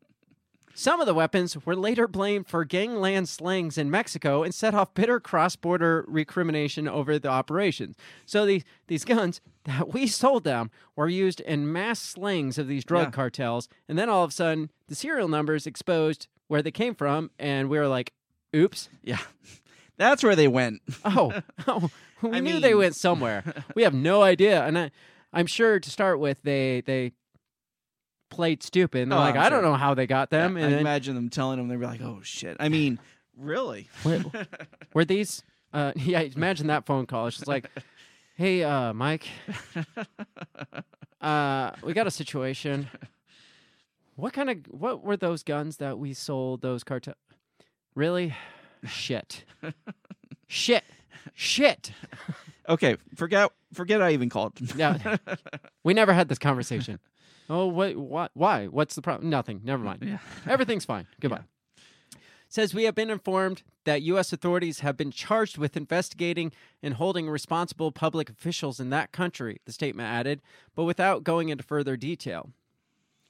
[0.78, 4.92] Some of the weapons were later blamed for gangland slangs in Mexico and set off
[4.92, 7.96] bitter cross-border recrimination over the operations.
[8.26, 12.84] So these these guns that we sold them were used in mass slangs of these
[12.84, 13.10] drug Yeah.
[13.12, 17.30] cartels, and then all of a sudden the serial numbers exposed where they came from,
[17.38, 18.12] and we were like,
[18.54, 18.88] "Oops!
[19.02, 19.18] Yeah.
[19.96, 20.82] That's where they went.
[21.06, 21.90] Oh, oh
[22.22, 23.64] we I knew they mean- went somewhere.
[23.74, 24.90] we have no idea." And I,
[25.32, 27.12] I'm sure to start with, they they
[28.30, 29.02] played stupid.
[29.02, 29.70] And they're Oh, like, I'm "I don't sure.
[29.70, 32.00] know how they got them," I and then imagine them telling them they'd be like,
[32.02, 32.98] "Oh shit." I mean,
[33.36, 33.88] really?
[34.04, 34.22] Wait,
[34.94, 35.42] were these?
[35.72, 37.26] Uh, yeah, imagine that phone call.
[37.26, 37.70] It's just like,
[38.36, 39.26] "Hey, uh, Mike,
[41.20, 42.88] uh, we got a situation.
[44.16, 47.14] What kind of what were those guns that we sold those cartel?
[47.94, 48.34] Really?
[48.86, 49.44] Shit,
[50.46, 50.84] shit,
[51.34, 51.92] shit.
[52.68, 54.52] okay, forget forget I even called.
[54.76, 55.16] Yeah,
[55.84, 56.98] we never had this conversation.
[57.48, 58.30] Oh, wait, what?
[58.34, 58.66] Why?
[58.66, 59.30] What's the problem?
[59.30, 59.60] Nothing.
[59.64, 60.02] Never mind.
[60.02, 60.18] Yeah.
[60.46, 61.06] Everything's fine.
[61.20, 61.42] Goodbye.
[62.48, 64.32] Says we have been informed that U.S.
[64.32, 69.72] authorities have been charged with investigating and holding responsible public officials in that country, the
[69.72, 70.40] statement added,
[70.74, 72.50] but without going into further detail.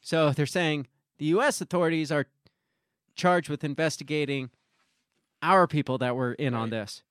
[0.00, 0.86] So they're saying
[1.18, 1.60] the U.S.
[1.60, 2.26] authorities are
[3.16, 4.50] charged with investigating
[5.42, 7.02] our people that were in on this.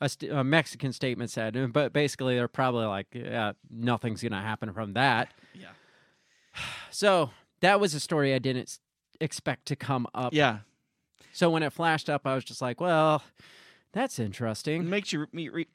[0.00, 4.38] A, st- a Mexican statement said, but basically they're probably like, yeah, nothing's going to
[4.38, 5.32] happen from that.
[5.54, 5.68] Yeah.
[6.90, 7.30] So
[7.60, 8.78] that was a story I didn't
[9.20, 10.32] expect to come up.
[10.32, 10.60] Yeah.
[11.32, 13.22] So when it flashed up, I was just like, well,
[13.92, 14.82] that's interesting.
[14.82, 15.66] It makes you me re,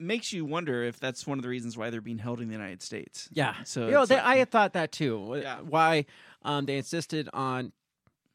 [0.00, 2.52] makes you wonder if that's one of the reasons why they're being held in the
[2.52, 3.28] United States.
[3.32, 3.54] Yeah.
[3.64, 5.40] So you know, they, like- I had thought that too.
[5.42, 5.58] Yeah.
[5.60, 6.06] Why
[6.42, 7.72] um, they insisted on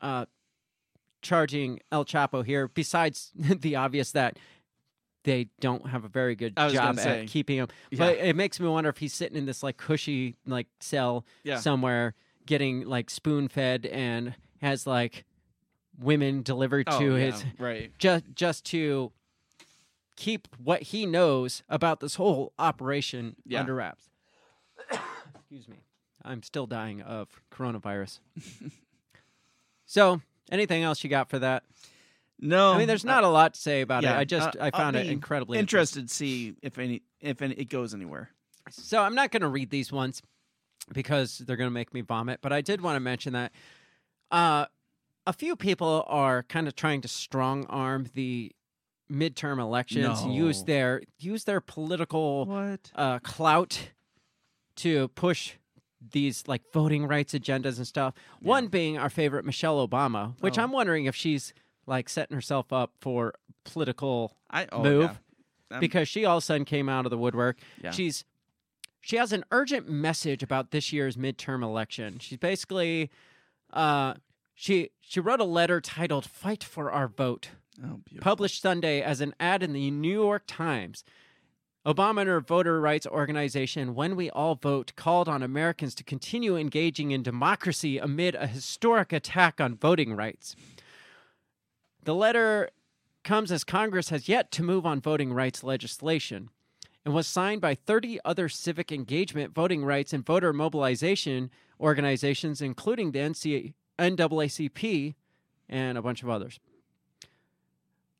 [0.01, 0.25] uh,
[1.21, 4.37] charging El Chapo here, besides the obvious that
[5.29, 7.67] they don't have a very good I was job gonna at keeping him.
[7.95, 11.57] But it makes me wonder if he's sitting in this like cushy like cell Yeah.
[11.59, 12.15] somewhere,
[12.47, 15.25] getting like spoon fed and has like
[15.99, 17.91] women delivered Oh, to yeah, his right.
[17.99, 19.11] just just to
[20.15, 23.59] keep what he knows about this whole operation Yeah.
[23.59, 24.09] under wraps.
[25.35, 25.77] Excuse me.
[26.25, 28.19] I'm still dying of coronavirus.
[29.85, 30.21] so,
[30.51, 31.63] anything else you got for that?
[32.41, 34.19] No, I mean, there's not a lot to say about yeah, it.
[34.19, 37.53] I just uh, I I'll found it incredibly interested to see if any if any,
[37.55, 38.29] it goes anywhere.
[38.71, 40.21] So I'm not going to read these ones
[40.93, 42.39] because they're going to make me vomit.
[42.41, 43.51] But I did want to mention that
[44.31, 44.65] uh,
[45.27, 48.51] a few people are kind of trying to strong arm the
[49.11, 50.31] midterm elections, No.
[50.31, 52.91] use their use their political What?
[52.95, 53.89] uh, clout
[54.77, 55.53] to push
[56.11, 58.13] these like voting rights agendas and stuff.
[58.41, 60.63] One being our favorite Michelle Obama, which Oh.
[60.63, 61.53] I'm wondering if she's
[61.89, 63.33] like setting herself up for
[63.65, 65.03] political I oh, move
[65.71, 65.75] yeah.
[65.75, 67.57] Um, because she all of a sudden came out of the woodwork.
[67.83, 67.91] Yeah.
[67.91, 68.23] She's
[69.01, 72.19] she has an urgent message about this year's midterm election.
[72.19, 73.09] She's basically
[73.73, 74.13] uh
[74.55, 77.49] she she wrote a letter titled Fight for Our Vote,
[77.83, 81.03] oh, published Sunday as an ad in the New York Times.
[81.85, 86.57] Obama and her voter rights organization, When We All Vote, called on Americans to continue
[86.57, 90.55] engaging in democracy amid a historic attack on voting rights.
[92.03, 92.69] The letter
[93.23, 96.49] comes as Congress has yet to move on voting rights legislation
[97.05, 103.11] and was signed by 30 other civic engagement, voting rights, and voter mobilization organizations, including
[103.11, 105.15] the NC- NAACP
[105.67, 106.59] and a bunch of others.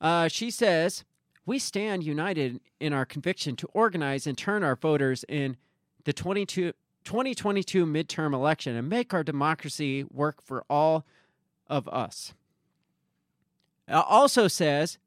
[0.01, 1.03] Uh, she says,
[1.45, 5.57] We stand united in our conviction to organize and turn our voters in
[6.05, 6.73] the 22,
[7.03, 11.05] 2022 midterm election and make our democracy work for all
[11.67, 12.33] of us.
[13.89, 14.99] It also says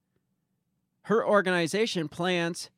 [1.03, 2.71] her organization plans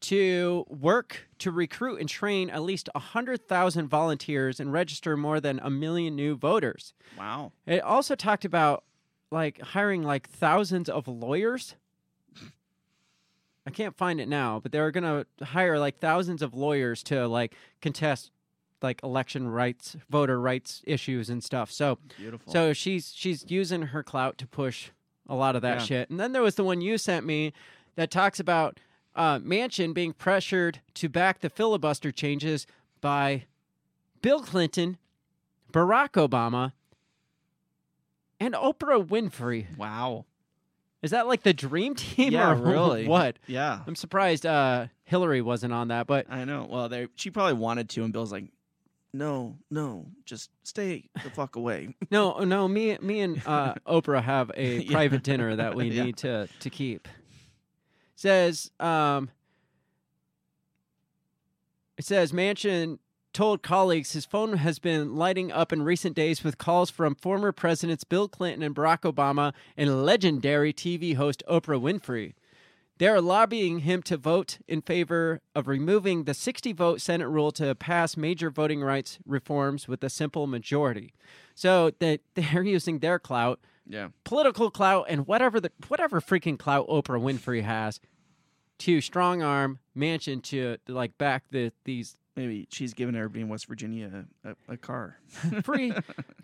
[0.00, 5.68] to work to recruit and train at least 100,000 volunteers and register more than a
[5.68, 6.94] million new voters.
[7.18, 7.52] Wow.
[7.66, 8.84] It also talked about
[9.30, 11.74] like hiring like thousands of lawyers.
[13.66, 17.28] I can't find it now, but they're going to hire like thousands of lawyers to
[17.28, 18.30] like contest
[18.82, 21.70] like election rights, voter rights issues and stuff.
[21.70, 22.52] So Beautiful.
[22.52, 24.90] so she's she's using her clout to push
[25.28, 25.84] a lot of that Yeah.
[25.84, 26.10] shit.
[26.10, 27.52] And then there was the one you sent me
[27.96, 28.78] that talks about
[29.16, 32.66] uh, Manchin being pressured to back the filibuster changes
[33.00, 33.44] by
[34.22, 34.98] Bill Clinton,
[35.72, 36.72] Barack Obama,
[38.38, 39.76] and Oprah Winfrey.
[39.76, 40.24] Wow.
[41.02, 43.06] Is that like the dream team Yeah, or really.
[43.06, 43.38] what?
[43.46, 43.80] Yeah.
[43.86, 46.66] I'm surprised uh, Hillary wasn't on that, but I know.
[46.68, 48.44] Well, they she probably wanted to, and Bill's like,
[49.12, 52.68] "No, no, just stay the fuck away." no, no.
[52.68, 54.92] Me, me and uh, Oprah have a Yeah.
[54.92, 56.04] private dinner that we Yeah.
[56.04, 57.08] need to to keep.
[58.16, 59.30] Says, um,
[61.96, 62.98] it says Manchin
[63.32, 67.52] told colleagues his phone has been lighting up in recent days with calls from former
[67.52, 72.34] presidents Bill Clinton and Barack Obama and legendary TV host Oprah Winfrey.
[73.00, 77.50] They are lobbying him to vote in favor of removing the 60 vote Senate rule
[77.52, 81.14] to pass major voting rights reforms with a simple majority.
[81.54, 84.08] So that they're using their clout, yeah.
[84.24, 88.00] political clout, and whatever the whatever freaking clout Oprah Winfrey has
[88.80, 93.48] to strong arm Manchin to, to like back the these Maybe she's giving everybody in
[93.48, 95.18] West Virginia a, a, a car.
[95.62, 95.92] free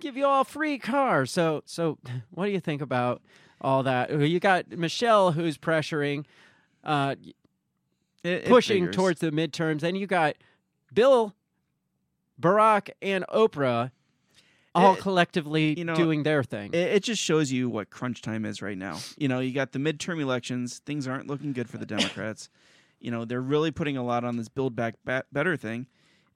[0.01, 1.31] give you all free cars.
[1.31, 1.99] So so
[2.31, 3.21] what do you think about
[3.61, 4.11] all that?
[4.11, 6.25] You got Michelle who's pressuring
[6.87, 7.35] uh It-
[8.45, 8.97] it pushing figures.
[8.97, 9.83] towards the midterms.
[9.83, 10.35] And you got
[10.93, 11.35] Bill,
[12.41, 13.91] Barack, and Oprah
[14.75, 16.73] all It- collectively you know, doing their thing.
[16.75, 18.99] It, just shows you what crunch time is right now.
[19.17, 22.49] You know, you got the midterm elections; things aren't looking good for the Democrats.
[23.01, 25.87] you know, they're really putting a lot on this Build Back ba- Better thing,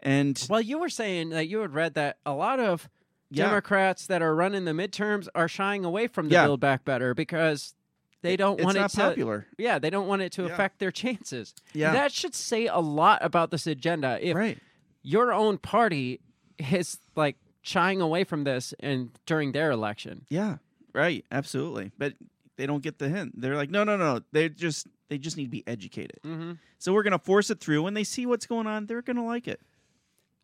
[0.01, 2.89] and well, you were saying that you had read that a lot of
[3.31, 6.45] yeah, Democrats that are running the midterms are shying away from the Yeah.
[6.45, 7.75] Build Back Better because
[8.23, 8.97] they don't it's want it to.
[8.97, 9.47] popular.
[9.59, 10.53] Yeah, they don't want it to Yeah.
[10.53, 11.55] affect their chances.
[11.73, 14.19] Yeah, That should say a lot about this agenda.
[14.21, 14.59] If right.
[15.03, 16.21] your own party
[16.59, 20.27] is like shying away from this and during their election.
[20.29, 20.57] Yeah,
[20.95, 21.25] right.
[21.31, 22.15] Absolutely, but
[22.57, 23.41] they don't get the hint.
[23.41, 24.21] They're like, no, no, no.
[24.33, 26.19] They just they just need to be educated.
[26.25, 26.53] Mm-hmm.
[26.79, 27.83] So we're gonna force it through.
[27.83, 29.61] When they see what's going on, they're gonna like it.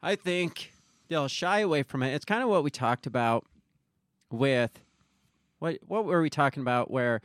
[0.02, 0.72] I think
[1.08, 2.14] they'll shy away from it.
[2.14, 3.44] It's kind of what we talked about
[4.30, 4.80] with
[5.58, 7.20] what what were we talking about where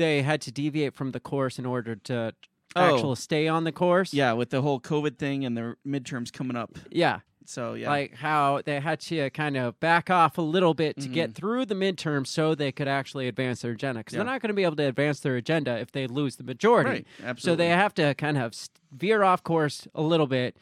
[0.00, 2.32] they had to deviate from the course in order to
[2.76, 2.94] Oh.
[2.94, 4.14] actually stay on the course.
[4.14, 6.70] Yeah, with the whole COVID thing and the midterms coming up.
[6.90, 7.20] Yeah.
[7.44, 11.08] So yeah, Like how they had to kind of back off a little bit to
[11.08, 14.00] get through the midterm so they could actually advance their agenda.
[14.00, 14.18] Because Mm-hmm.
[14.20, 14.24] Yeah.
[14.24, 17.04] they're not going to be able to advance their agenda if they lose the majority.
[17.24, 17.40] right.
[17.40, 18.52] So they have to kind of
[18.92, 20.56] veer off course a little bit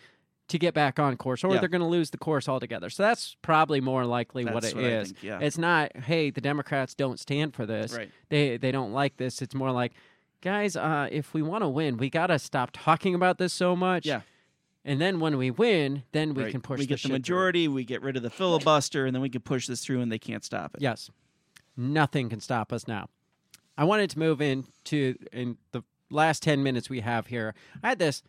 [0.48, 1.60] to get back on course, or Yeah.
[1.60, 2.88] they're going to lose the course altogether.
[2.90, 5.08] So that's probably more likely what That's what I is.
[5.12, 5.38] think, yeah.
[5.40, 7.92] It's not, hey, the Democrats don't stand for this.
[7.94, 8.10] Right.
[8.30, 9.42] They they don't like this.
[9.42, 9.92] It's more like,
[10.40, 13.76] guys, uh, if we want to win, we got to stop talking about this so
[13.76, 14.06] much.
[14.06, 14.22] Yeah.
[14.84, 16.52] And then when we win, then we Right.
[16.52, 16.78] can push.
[16.78, 17.14] We get the shit through.
[17.16, 17.68] majority.
[17.68, 20.18] We get rid of the filibuster, and then we can push this through, and they
[20.18, 20.80] can't stop it.
[20.80, 21.10] Yes.
[21.76, 23.08] Nothing can stop us now.
[23.76, 27.54] I wanted to move into in the last 10 minutes we have here.
[27.82, 28.22] I had this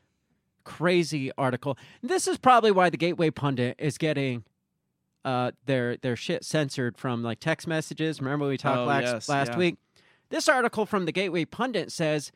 [0.70, 1.78] crazy article.
[2.03, 4.43] This is probably why the Gateway Pundit is getting
[5.26, 8.22] uh their their shit censored from like text messages.
[8.22, 9.57] Remember we talked Oh, last, yes, last yeah.
[9.57, 9.76] week?
[10.30, 12.32] This article from the Gateway Pundit says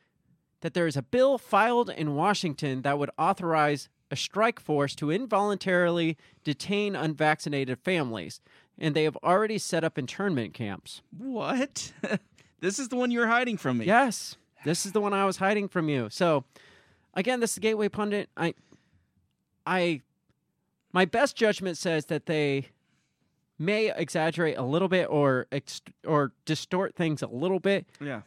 [0.62, 5.12] that there is a bill filed in Washington that would authorize a strike force to
[5.12, 8.42] involuntarily detain unvaccinated families,
[8.78, 11.02] and they have already set up internment camps.
[11.18, 11.94] What?
[12.62, 13.86] this is the one you're hiding from me.
[13.86, 16.08] Yes, this is the one I was hiding from you.
[16.12, 16.44] So,
[17.14, 18.30] again, this is Gateway Pundit.
[18.38, 18.54] I,
[19.66, 20.02] I,
[20.92, 22.68] my best judgment says that they
[23.60, 28.22] may exaggerate a little bit or ex- or distort things a little bit, Yeah.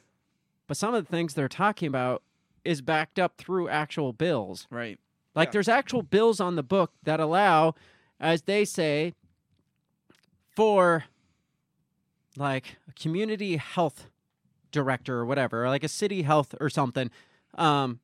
[0.67, 2.23] but some of the things they're talking about
[2.65, 4.67] is backed up through actual bills.
[4.71, 4.99] Right.
[5.35, 5.53] Like Yeah.
[5.53, 7.75] there's actual bills on the book that allow,
[8.19, 9.13] as they say,
[10.55, 11.05] for
[12.37, 14.09] like a community health
[14.73, 17.11] director or whatever, or like a city health or something,
[17.55, 18.01] um,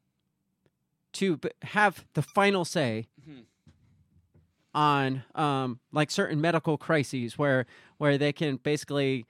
[1.14, 3.44] to have the final say Mhm.
[4.74, 7.66] on um, like certain medical crises where
[7.98, 9.26] where they can basically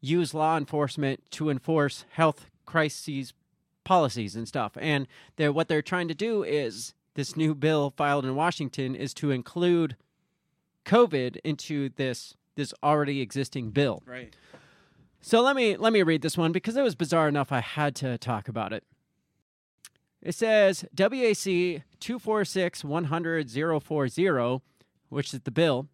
[0.00, 3.32] use law enforcement to enforce health crises
[3.84, 4.76] policies and stuff.
[4.80, 5.06] And
[5.36, 9.30] they're what they're trying to do is this new bill filed in Washington is to
[9.30, 9.96] include
[10.84, 14.02] COVID into this this already existing bill.
[14.06, 14.34] Right.
[15.20, 17.94] So let me let me read this one because it was bizarre enough I had
[17.96, 18.84] to talk about it.
[20.22, 24.62] It says WAC 246 100 040,
[25.08, 25.88] which is the bill,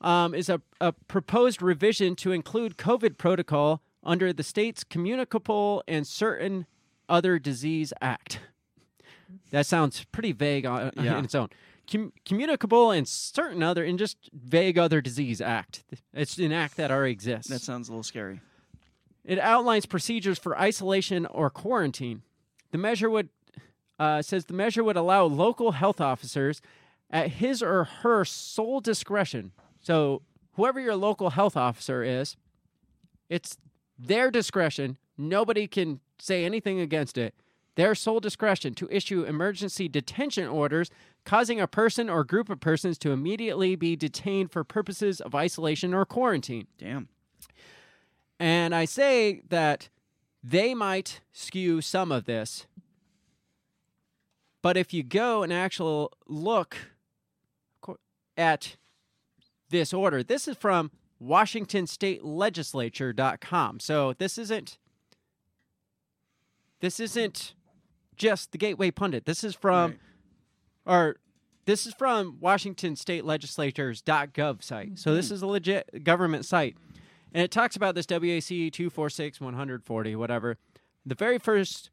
[0.00, 6.06] um, is a, a proposed revision to include COVID protocol under the state's Communicable and
[6.06, 6.66] Certain
[7.08, 8.38] Other Disease Act.
[9.50, 11.18] That sounds pretty vague on, Yeah.
[11.18, 11.48] in its own.
[11.90, 15.84] Com- communicable and certain other, and just vague other disease act.
[16.12, 17.48] It's an act that already exists.
[17.50, 18.40] That sounds a little scary.
[19.24, 22.22] It outlines procedures for isolation or quarantine.
[22.70, 23.28] The measure would
[23.98, 26.60] uh, says the measure would allow local health officers
[27.10, 29.52] at his or her sole discretion.
[29.80, 30.22] So
[30.54, 32.36] whoever your local health officer is,
[33.28, 33.56] it's
[33.98, 34.96] their discretion.
[35.16, 37.34] Nobody can say anything against it.
[37.76, 40.90] Their sole discretion to issue emergency detention orders
[41.24, 45.92] causing a person or group of persons to immediately be detained for purposes of isolation
[45.92, 46.66] or quarantine.
[46.78, 47.08] Damn.
[48.40, 49.88] And I say that
[50.42, 52.66] they might skew some of this.
[54.66, 56.76] But if you go and actually look
[58.36, 58.74] at
[59.70, 60.90] this order, this is from
[61.22, 63.78] WashingtonStateLegislature.com.
[63.78, 64.78] So this isn't
[66.80, 67.54] this isn't
[68.16, 69.24] just the Gateway Pundit.
[69.24, 70.00] This is from
[70.84, 70.84] Right.
[70.84, 71.18] or
[71.66, 74.98] this is from Washington State Legislators.gov site.
[74.98, 75.34] So this hmm.
[75.34, 76.76] is a legit government site.
[77.32, 80.58] And it talks about this WAC 246 140, whatever.
[81.04, 81.90] The very first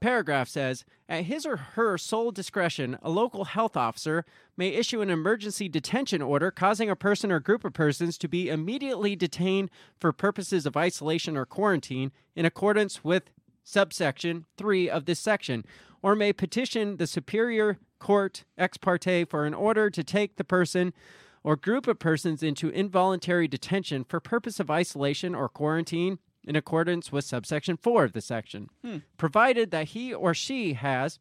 [0.00, 4.24] paragraph says At his or her sole discretion, a local health officer
[4.56, 8.48] may issue an emergency detention order causing a person or group of persons to be
[8.48, 13.30] immediately detained for purposes of isolation or quarantine in accordance with
[13.64, 15.64] subsection 3 of this section,
[16.02, 20.92] or may petition the Superior Court ex parte for an order to take the person
[21.42, 27.12] or group of persons into involuntary detention for purpose of isolation or quarantine in accordance
[27.12, 28.98] with subsection 4 of the section, hmm.
[29.16, 31.18] provided that he or she has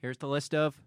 [0.00, 0.82] here's the list of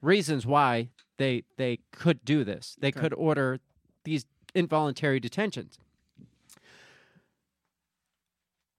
[0.00, 2.76] reasons why they they could do this.
[2.80, 3.60] They could order
[4.04, 5.78] these involuntary detentions.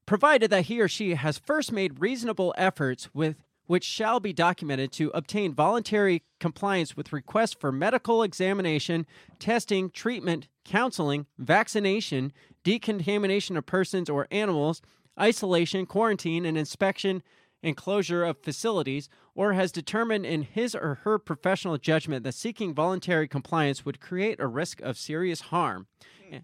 [0.05, 3.37] Provided that he or she has first made reasonable efforts with
[3.67, 9.05] which shall be documented to obtain voluntary compliance with requests for medical examination,
[9.39, 12.33] testing, treatment, counseling, vaccination,
[12.63, 14.81] decontamination of persons or animals,
[15.19, 17.23] isolation, quarantine, and inspection
[17.61, 22.73] and closure of facilities, or has determined in his or her professional judgment that seeking
[22.73, 25.87] voluntary compliance would create a risk of serious harm,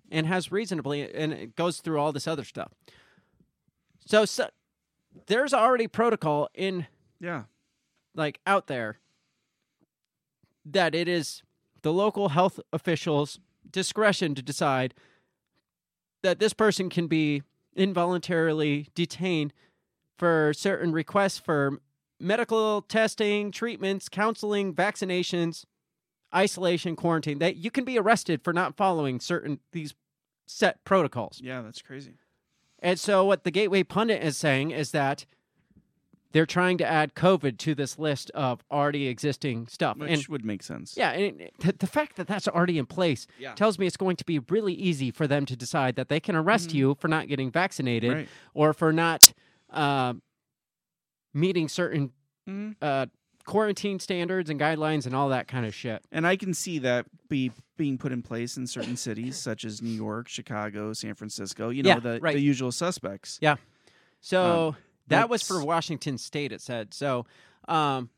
[0.10, 2.72] and has reasonably, and it goes through all this other stuff.
[4.06, 4.50] So, so
[5.28, 6.88] there's already protocol in
[7.20, 7.44] Yeah.
[8.16, 9.00] like out there
[10.66, 11.42] that it is
[11.82, 13.40] the local health officials'
[13.70, 14.94] discretion to decide
[16.22, 17.44] that this person can be
[17.76, 19.54] involuntarily detained
[20.18, 21.80] for certain requests for
[22.20, 25.64] medical testing, treatments, counseling, vaccinations,
[26.36, 27.40] isolation, quarantine.
[27.40, 29.96] That you can be arrested for not following certain these
[30.46, 31.40] set protocols.
[31.42, 32.16] Yeah, that's crazy.
[32.80, 35.26] And so, what the Gateway Pundit is saying is that
[36.32, 39.98] they're trying to add COVID to this list of already existing stuff.
[39.98, 40.96] Which and would make sense.
[40.98, 43.54] yeah, and it- the, the fact that that's already in place Yeah.
[43.56, 46.36] tells me it's going to be really easy for them to decide that they can
[46.36, 48.30] arrest you for not getting vaccinated Right.
[48.54, 49.34] or for not
[49.72, 50.14] uh,
[51.34, 52.12] meeting certain
[52.48, 52.76] Mhm.
[52.82, 53.06] uh,
[53.46, 56.04] quarantine standards and guidelines and all that kind of shit.
[56.12, 59.82] And I can see that be being put in place in certain cities such as
[59.82, 61.70] New York, Chicago, San Francisco.
[61.70, 62.36] You know, Yeah, the, right.
[62.36, 63.40] the usual suspects.
[63.42, 63.56] Yeah.
[64.22, 64.76] So Um,
[65.10, 66.52] that was for Washington State.
[66.52, 67.26] It said so.
[67.68, 68.10] Um,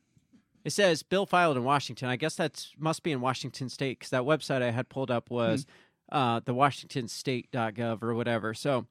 [0.63, 2.07] it says bill filed in Washington.
[2.07, 5.29] I guess that must be in Washington State because that website I had pulled up
[5.29, 5.65] was
[6.09, 6.17] Hmm.
[6.17, 8.53] uh, the WashingtonState.gov or whatever.
[8.53, 8.85] So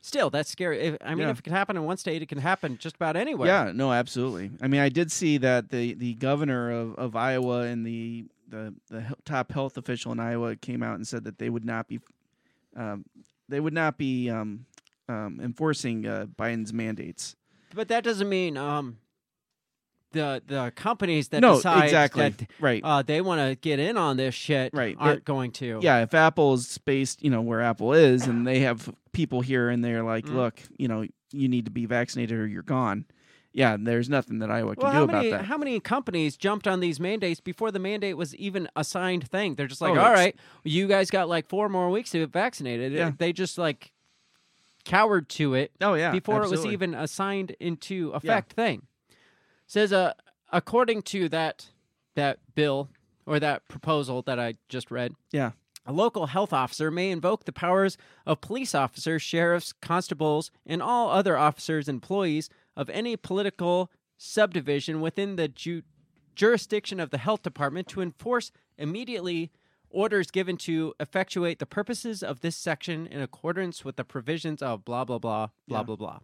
[0.00, 0.80] still, that's scary.
[0.80, 1.30] If, I mean, Yeah.
[1.30, 3.48] if it can happen in one state, it can happen just about anywhere.
[3.48, 4.50] Yeah, no, absolutely.
[4.60, 8.74] I mean, I did see that the, the governor of, of Iowa and the, the
[8.90, 12.00] the top health official in Iowa came out and said that they would not be
[12.76, 13.04] um,
[13.48, 14.66] they would not be um,
[15.08, 17.36] um, enforcing uh, Biden's mandates.
[17.74, 18.98] but that doesn't mean um,
[20.12, 22.28] the the companies that no, decide exactly.
[22.28, 22.80] that right.
[22.84, 25.80] uh, they want to get in on this shit Right, aren't going to.
[25.82, 29.84] yeah, if Apple's based, you know, where Apple is, and they have people here and
[29.84, 30.34] they're like, Mm.
[30.34, 33.04] look, you know, you need to be vaccinated or you're gone.
[33.52, 35.44] Yeah, there's nothing that Iowa can Well, do how about many that.
[35.46, 39.54] how many companies jumped on these mandates before the mandate was even a signed thing?
[39.54, 42.30] They're just like, Oh, all right, you guys got like four more weeks to get
[42.30, 42.92] vaccinated.
[42.92, 43.12] Yeah.
[43.16, 43.92] They just like
[44.86, 47.08] cowered to it oh yeah, before it was even assigned
[47.50, 48.86] signed into effect thing.
[49.66, 50.12] Says uh
[50.52, 51.66] according to that
[52.14, 52.88] that bill
[53.26, 55.50] or that proposal that I just read, Yeah.
[55.84, 61.10] a local health officer may invoke the powers of police officers, sheriffs, constables, and all
[61.10, 65.82] other officers and employees of any political subdivision within the ju-
[66.36, 69.50] jurisdiction of the health department to enforce immediately
[69.90, 74.84] orders given to effectuate the purposes of this section in accordance with the provisions of
[74.84, 75.82] blah blah blah blah Yeah.
[75.84, 76.18] blah blah.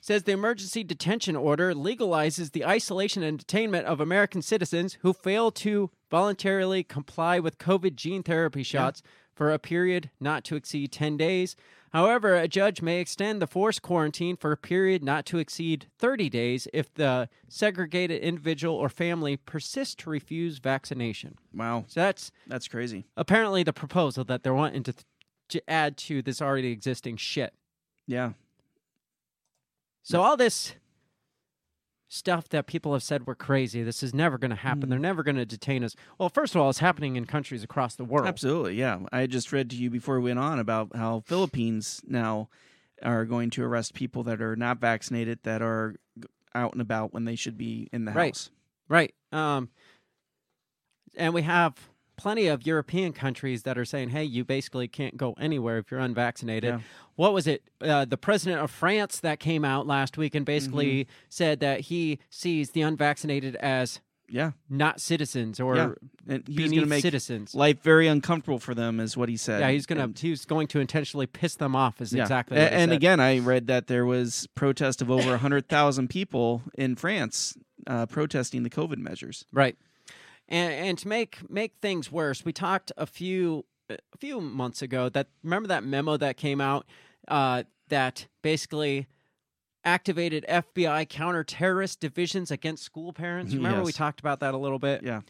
[0.00, 5.50] Says the emergency detention order legalizes the isolation and detainment of American citizens who fail
[5.50, 9.02] to voluntarily comply with COVID gene therapy shots
[9.38, 11.54] for a period not to exceed 10 days.
[11.92, 16.28] However, a judge may extend the forced quarantine for a period not to exceed 30
[16.28, 21.36] days if the segregated individual or family persists to refuse vaccination.
[21.54, 23.06] Wow, So that's that's crazy.
[23.16, 24.94] apparently the proposal that they're wanting to,
[25.50, 27.54] to add to this already existing shit.
[28.08, 28.32] Yeah,
[30.02, 30.74] So all this
[32.08, 34.84] stuff that people have said we're crazy, this is never going to happen.
[34.84, 34.88] Mm.
[34.90, 35.94] They're never going to detain us.
[36.18, 38.26] Well, first of all, it's happening in countries across the world.
[38.26, 38.74] absolutely.
[38.76, 42.48] Yeah, I just read to you before we went on about how Philippines now
[43.02, 45.96] are going to arrest people that are not vaccinated that are
[46.54, 48.28] out and about when they should be in the Right.
[48.34, 48.50] house.
[48.88, 49.14] Right.
[49.30, 49.68] Um,
[51.16, 51.74] and we have
[52.18, 56.00] plenty of European countries that are saying, "Hey, you basically can't go anywhere if you're
[56.00, 56.80] unvaccinated." Yeah.
[57.16, 57.62] What was it?
[57.80, 61.10] Uh, the president of France that came out last week and basically Mm-hmm.
[61.30, 64.00] said that he sees the unvaccinated as
[64.30, 65.92] Yeah, not citizens or Yeah.
[66.28, 67.54] and he was beneath going to make citizens.
[67.54, 69.60] life very uncomfortable for them, is what he said.
[69.60, 72.02] yeah, he's gonna And- he's going to intentionally piss them off.
[72.02, 72.22] Is Yeah.
[72.24, 75.66] exactly A- what he and again, I read that there was protest of over hundred
[75.68, 77.56] thousand people in France
[77.86, 79.46] uh, protesting the COVID measures.
[79.50, 79.78] Right.
[80.48, 85.08] And and to make make things worse, we talked a few a few months ago
[85.10, 86.86] that remember that memo that came out
[87.28, 89.06] uh, that basically
[89.84, 93.54] activated FBI counter-terrorist divisions against school parents.
[93.54, 95.02] Remember we talked about that a little bit.
[95.02, 95.20] Yeah.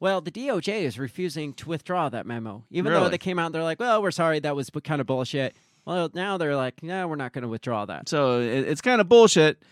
[0.00, 3.54] Well, the DOJ is refusing to withdraw that memo, even though they came out and
[3.54, 7.08] they're like, "Well, we're sorry, that was kind of bullshit." Well, now they're like, "No,
[7.08, 9.62] we're not going to withdraw that." So it's kind of bullshit,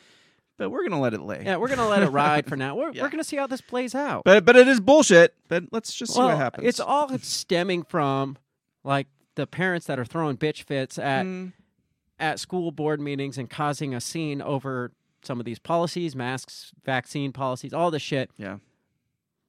[0.62, 1.42] but we're gonna let it lay.
[1.44, 2.76] Yeah, we're going to let it ride for now.
[2.76, 3.02] We're, Yeah.
[3.02, 4.22] we're going to see how this plays out.
[4.24, 5.34] But but it is bullshit.
[5.48, 6.66] But let's just see what happens.
[6.68, 8.36] It's all stemming from
[8.84, 11.52] like the parents that are throwing bitch fits at Mm,
[12.20, 14.92] at school board meetings and causing a scene over
[15.24, 18.30] some of these policies, masks, vaccine policies, all this shit.
[18.36, 18.58] yeah,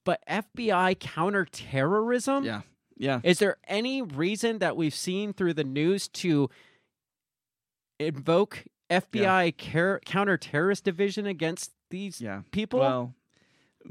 [0.05, 2.43] But FBI counterterrorism?
[2.43, 2.61] yeah,
[2.97, 3.19] yeah.
[3.23, 6.49] Is there any reason that we've seen through the news to
[7.99, 8.63] invoke
[9.01, 12.41] FBI car- counterterrorist division against these Yeah.
[12.51, 12.79] people?
[12.79, 13.15] Well,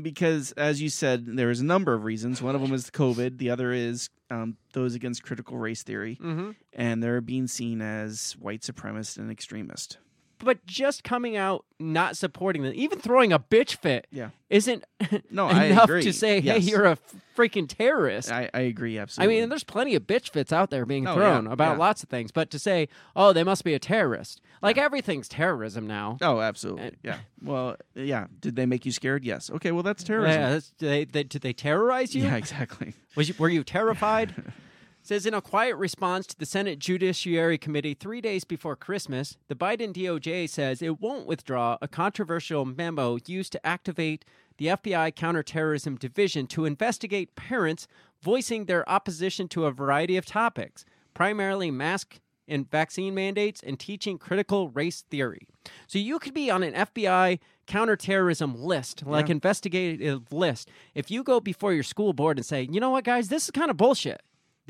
[0.01, 2.41] because as you said, there is a number of reasons.
[2.41, 3.39] One of them is COVID.
[3.39, 6.53] The other is um, those against critical race theory, mm-hmm.
[6.73, 9.99] and they're being seen as white supremacist and extremist.
[10.45, 14.31] But just coming out not supporting them, even throwing a bitch fit, Yeah.
[14.51, 14.85] isn't
[15.31, 16.69] No, enough to say, "Hey, Yes.
[16.69, 16.99] you're a
[17.37, 19.37] freaking terrorist." I, I agree absolutely.
[19.37, 21.79] I mean, there's plenty of bitch fits out there being Oh, thrown yeah, about yeah.
[21.79, 25.87] lots of things, but to say, "Oh, they must be a terrorist," like everything's terrorism
[25.87, 26.19] now.
[26.21, 26.85] oh, absolutely.
[26.89, 27.19] And- yeah.
[27.43, 28.27] Well, yeah.
[28.41, 29.25] Did they make you scared?
[29.25, 29.51] Yes.
[29.51, 29.73] Okay.
[29.73, 30.41] Well, that's terrorism.
[30.41, 32.25] Yeah, that's, they, they, did they terrorize you?
[32.25, 32.95] Yeah, exactly.
[33.17, 34.35] Was you, were you terrified?
[35.05, 39.57] Says in a quiet response to the Senate Judiciary Committee three days before Christmas, the
[39.57, 44.25] Biden DOJ says it won't withdraw a controversial memo used to activate
[44.59, 47.89] the FBI Counterterrorism Division to investigate parents
[48.23, 50.85] voicing their opposition to a variety of topics,
[51.15, 55.49] primarily mask and vaccine mandates and teaching critical race theory.
[55.89, 59.33] So you could be on an FBI counterterrorism list, like Yeah.
[59.33, 60.71] investigative list.
[60.95, 63.51] If you go before your school board and say, "You know what, guys, this is
[63.51, 64.23] kind of bullshit."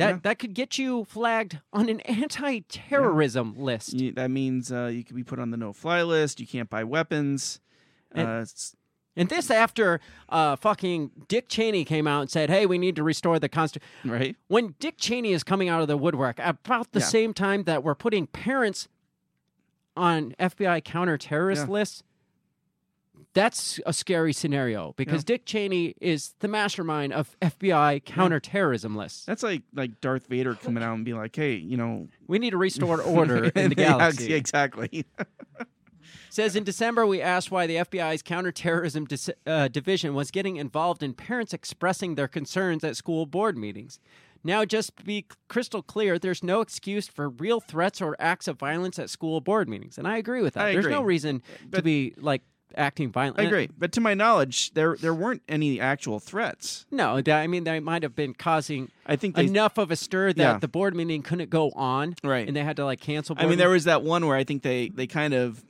[0.02, 0.18] That Yeah.
[0.22, 3.92] that could get you flagged on an anti-terrorism list.
[3.94, 6.40] You, that means uh, you could be put on the no-fly list.
[6.40, 7.60] You can't buy weapons.
[8.12, 8.44] And- uh,
[9.14, 10.00] And this after
[10.30, 13.90] uh, fucking Dick Cheney came out and said, "Hey, we need to restore the constitution."
[14.10, 14.36] right.
[14.48, 17.06] When Dick Cheney is coming out of the woodwork about the Yeah.
[17.06, 18.88] same time that we're putting parents
[19.96, 21.72] on FBI counter-terrorist Yeah.
[21.72, 22.02] lists,
[23.34, 25.26] that's a scary scenario because Yeah.
[25.36, 29.24] Dick Cheney is the mastermind of FBI counterterrorism lists.
[29.24, 32.50] That's like like Darth Vader coming out and being like, "Hey, you know, We need
[32.50, 34.34] to restore order in the Yeah, galaxy.
[34.34, 35.06] exactly.
[36.30, 41.02] Says in December, we asked why the FBI's counterterrorism dis- uh, division was getting involved
[41.02, 44.00] in parents expressing their concerns at school board meetings.
[44.42, 48.58] Now, just to be crystal clear, there's no excuse for real threats or acts of
[48.58, 49.98] violence at school board meetings.
[49.98, 50.66] And I agree with that.
[50.66, 50.96] I there's agree.
[50.96, 52.42] no reason to be like
[52.76, 53.44] acting violently.
[53.44, 56.86] I agree, but to my knowledge, there there weren't any actual threats.
[56.90, 59.44] No, I mean, they might have been causing I think they.
[59.46, 60.58] enough of a stir that Yeah.
[60.58, 62.14] the board meeting couldn't go on.
[62.22, 62.46] Right.
[62.46, 63.36] And they had to like cancel.
[63.38, 65.62] I mean, there was that one where I think they they kind of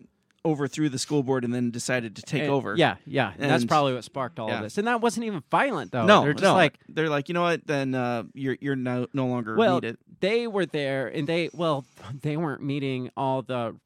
[0.44, 2.74] overthrew the school board and then decided to take And- over.
[2.76, 3.32] Yeah, yeah.
[3.38, 4.56] And that's probably what sparked all yeah.
[4.56, 4.76] of this.
[4.76, 6.04] And that wasn't even violent, though.
[6.04, 6.54] No, They're just no.
[6.54, 7.64] like, they're like, you know what?
[7.64, 9.98] Then uh, you're you're no no longer well, needed.
[10.20, 11.84] they were there and they, well,
[12.22, 13.76] they weren't meeting all the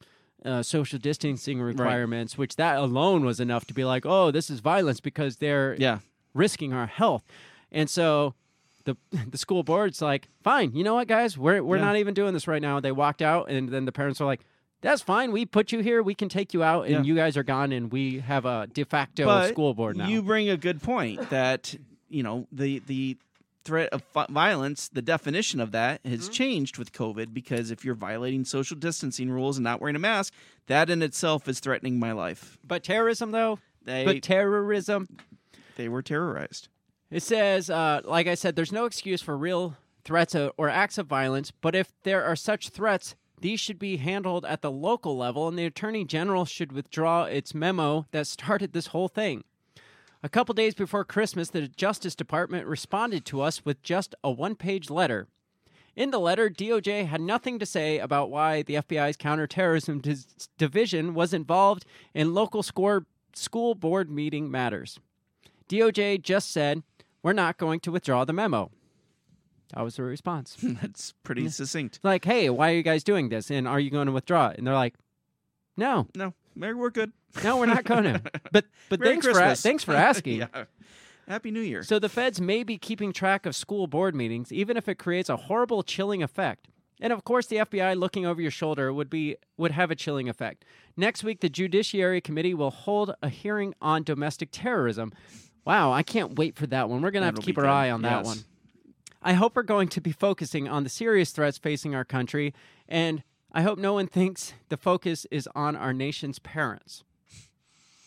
[0.47, 4.59] uh, social distancing requirements, which that alone was enough to be like, oh, this is
[4.61, 5.99] violence because they're Yeah,
[6.33, 7.23] risking our health.
[7.71, 8.33] And so
[8.85, 8.95] the
[9.29, 11.83] the school board's like, fine, you know what, guys, we're we're Yeah.
[11.85, 12.79] not even doing this right now.
[12.79, 14.41] They walked out, and then the parents are like.
[14.81, 15.31] That's fine.
[15.31, 16.03] We put you here.
[16.03, 17.01] We can take you out, and Yeah.
[17.01, 20.07] you guys are gone, and we have a de facto but school board now.
[20.07, 21.73] you bring a good point that
[22.09, 23.17] you know the the
[23.67, 26.33] threat of violence, the definition of that has Mhm.
[26.33, 30.33] changed with COVID because if you're violating social distancing rules and not wearing a mask,
[30.67, 32.57] that in itself is threatening my life.
[32.65, 35.07] But terrorism, though, They but terrorism,
[35.75, 36.69] they were terrorized.
[37.11, 41.07] it says, uh, like I said, there's no excuse for real threats or acts of
[41.07, 41.51] violence.
[41.51, 45.59] But if there are such threats, these should be handled at the local level, and
[45.59, 49.43] the attorney general should withdraw its memo that started this whole thing.
[50.23, 54.55] A couple days before Christmas, the Justice Department responded to us with just a one
[54.55, 55.27] page letter.
[55.95, 61.13] In the letter, DOJ had nothing to say about why the FBI's counterterrorism dis- division
[61.13, 64.99] was involved in local score- school board meeting matters.
[65.69, 66.83] DOJ just said,
[67.23, 68.71] We're not going to withdraw the memo.
[69.73, 70.55] That was the response.
[70.63, 71.49] That's pretty Yeah.
[71.49, 71.99] succinct.
[72.03, 73.49] Like, hey, why are you guys doing this?
[73.51, 74.57] And are you going to withdraw it?
[74.57, 74.95] And they're like,
[75.75, 77.11] no, No, Mary, we're good.
[77.43, 78.21] No, we're not going to.
[78.51, 80.39] But but Merry thanks for thanks for asking.
[80.39, 80.63] yeah.
[81.27, 81.83] Happy New Year.
[81.83, 85.27] So the feds may be keeping track of school board meetings, even if it creates
[85.29, 86.67] a horrible chilling effect.
[87.01, 90.29] And of course, the FBI looking over your shoulder would be would have a chilling
[90.29, 90.63] effect.
[90.95, 95.11] Next week, the Judiciary Committee will hold a hearing on domestic terrorism.
[95.65, 97.01] Wow, I can't wait for that one.
[97.01, 97.69] We're gonna have to That'll keep our good.
[97.69, 98.25] eye on that Yes.
[98.25, 98.37] one.
[99.21, 102.53] I hope we're going to be focusing on the serious threats facing our country,
[102.87, 107.03] and I hope no one thinks the focus is on our nation's parents.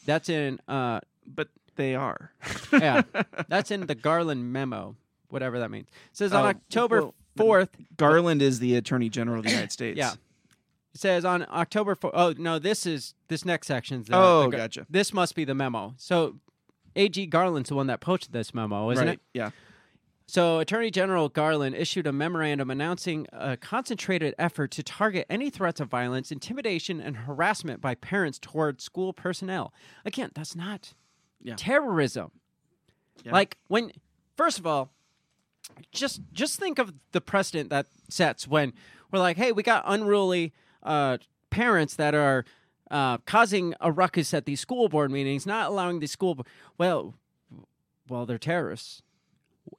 [0.07, 2.33] That's in uh, but they are.
[2.73, 3.03] yeah,
[3.49, 4.97] that's in the Garland memo,
[5.29, 5.89] whatever that means.
[6.11, 7.71] It says on Oh, October well, fourth.
[7.97, 9.97] Garland is the Attorney General of the United States.
[9.99, 10.13] Yeah.
[10.93, 12.11] It says on October 4th.
[12.15, 14.09] Oh no, this is this next section's.
[14.09, 14.87] The, Oh, the Gar- gotcha.
[14.91, 15.95] This must be the memo.
[15.99, 16.37] So,
[16.97, 17.27] A.G.
[17.27, 19.15] Garland's the one that posted this memo, isn't right.
[19.15, 19.21] it?
[19.33, 19.51] Yeah.
[20.31, 25.81] So, Attorney General Garland issued a memorandum announcing a concentrated effort to target any threats
[25.81, 29.75] of violence, intimidation, and harassment by parents toward school personnel.
[30.05, 30.95] Again, that's not
[31.43, 31.55] Yeah.
[31.57, 32.31] terrorism.
[33.25, 33.33] Yeah.
[33.33, 33.91] Like when,
[34.37, 34.93] first of all,
[35.91, 38.73] just just think of the precedent that sets when
[39.11, 40.53] we're like, hey, we got unruly
[40.85, 41.19] uh,
[41.51, 42.45] parents that are
[42.89, 46.37] uh, causing a ruckus at these school board meetings, not allowing the school.
[46.37, 46.45] Bo-
[46.79, 47.15] well,
[48.09, 49.03] well, they're terrorists.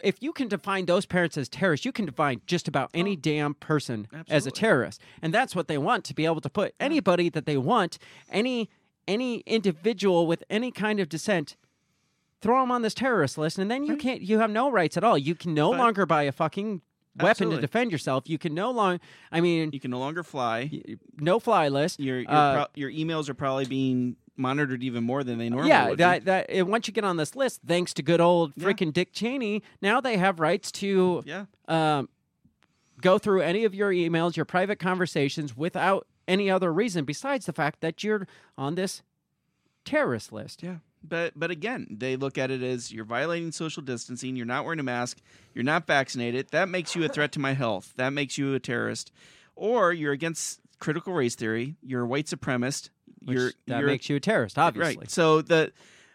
[0.04, 3.54] If you can define those parents as terrorists, you can define just about any damn
[3.56, 4.54] person as a Oh.
[4.54, 7.98] Terrorist, and that's what they want to be able to put anybody that they want,
[8.30, 8.70] any
[9.08, 11.56] any individual with any kind of dissent
[12.42, 14.22] throw them on this terrorist list, and then you can't.
[14.22, 15.16] You have no rights at all.
[15.18, 16.82] You can no But- longer buy a fucking
[17.18, 17.58] weapon Absolutely.
[17.58, 18.28] to defend yourself.
[18.30, 19.00] You can no longer.
[19.32, 20.70] I mean, You can no longer fly.
[20.72, 22.00] y- no fly list.
[22.00, 25.70] Your your, Uh, pro- your emails are probably being monitored even more than they normally
[25.70, 28.68] yeah, would that that once you get on this list, thanks to good old Yeah.
[28.68, 31.46] freaking Dick Cheney, now they have rights to Yeah.
[31.68, 32.10] um,
[33.02, 37.54] go through any of your emails, your private conversations, without any other reason besides the
[37.54, 38.28] fact that you're
[38.58, 39.02] on this
[39.86, 40.64] terrorist list.
[40.64, 40.78] Yeah.
[41.04, 44.80] But but again, they look at it as you're violating social distancing, you're not wearing
[44.80, 45.18] a mask,
[45.54, 46.50] you're not vaccinated.
[46.52, 47.94] That makes you a threat to my health.
[47.98, 49.12] That makes you a terrorist.
[49.56, 52.90] Or you're against critical race theory, you're a white supremacist,
[53.24, 54.97] Which you're that you're makes you a terrorist, obviously.
[54.97, 55.11] Right.
[55.11, 55.72] So the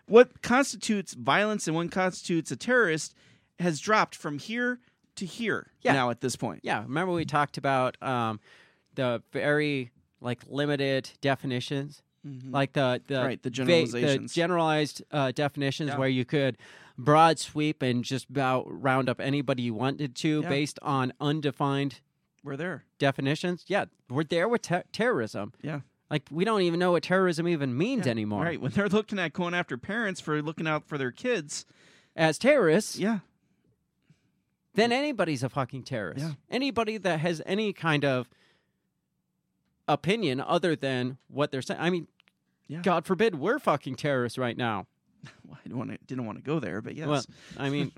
[0.06, 3.14] what constitutes violence and what constitutes a terrorist
[3.58, 4.80] has dropped from here
[5.16, 5.92] to here Yeah.
[5.94, 6.60] now at this point.
[6.62, 8.38] Yeah, remember we talked about um,
[8.94, 9.90] the very
[10.20, 12.52] like limited definitions, Mhm.
[12.52, 14.32] like the the Right, the generalizations.
[14.32, 15.98] the generalized uh, definitions Yeah.
[15.98, 16.56] where you could
[16.98, 20.48] broad sweep and just about round up anybody you wanted to Yeah.
[20.48, 22.00] based on undefined
[22.42, 22.84] We're there.
[22.98, 23.64] definitions.
[23.68, 25.52] Yeah, we're there with ter- terrorism.
[25.62, 25.80] Yeah.
[26.10, 28.44] Like we don't even know what terrorism even means Yeah, anymore.
[28.44, 28.60] Right.
[28.60, 31.66] When they're looking at going after parents for looking out for their kids.
[32.14, 33.18] As terrorists, Yeah.
[34.74, 36.24] then anybody's a fucking terrorist.
[36.24, 36.32] Yeah.
[36.50, 38.28] Anybody that has any kind of
[39.88, 41.80] opinion other than what they're saying.
[41.80, 42.08] I mean,
[42.68, 42.82] Yeah.
[42.82, 44.86] God forbid we're fucking terrorists right now.
[45.44, 47.06] Well, I didn't want to didn't want to go there, but yes.
[47.08, 47.24] Well,
[47.56, 47.90] I mean,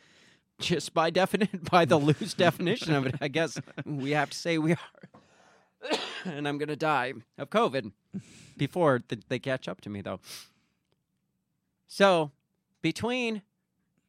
[0.60, 4.58] just by definition, by the loose definition of it, I guess we have to say
[4.58, 4.78] we are.
[6.24, 7.92] and I'm gonna die of COVID
[8.56, 10.20] before th- they catch up to me, though.
[11.86, 12.30] So,
[12.82, 13.42] between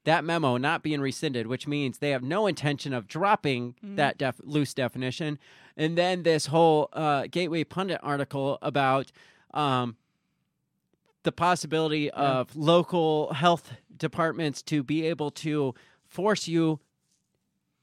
[0.06, 3.96] that memo not being rescinded, which means they have no intention of dropping Mhm.
[3.96, 5.40] that def- loose definition,
[5.76, 9.12] and then this whole uh, Gateway Pundit article about
[9.54, 9.96] um,
[11.24, 15.74] the possibility of local health departments to be able to
[16.06, 16.80] force you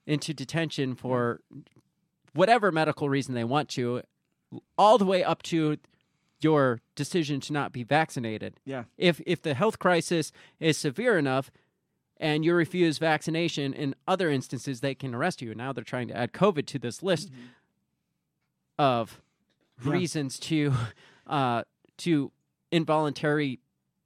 [0.06, 1.40] into detention for
[2.34, 4.02] whatever medical reason they want to,
[4.78, 5.76] all the way up to
[6.40, 8.58] your decision to not be vaccinated.
[8.64, 8.84] Yeah.
[8.98, 11.50] If if the health crisis is severe enough
[12.18, 15.54] and you refuse vaccination, in other instances they can arrest you.
[15.54, 17.30] Now they're trying to add COVID to this list
[18.78, 19.20] of
[19.84, 19.92] Yeah.
[19.92, 20.72] reasons to
[21.26, 21.62] uh,
[21.98, 22.32] to
[22.70, 23.60] involuntary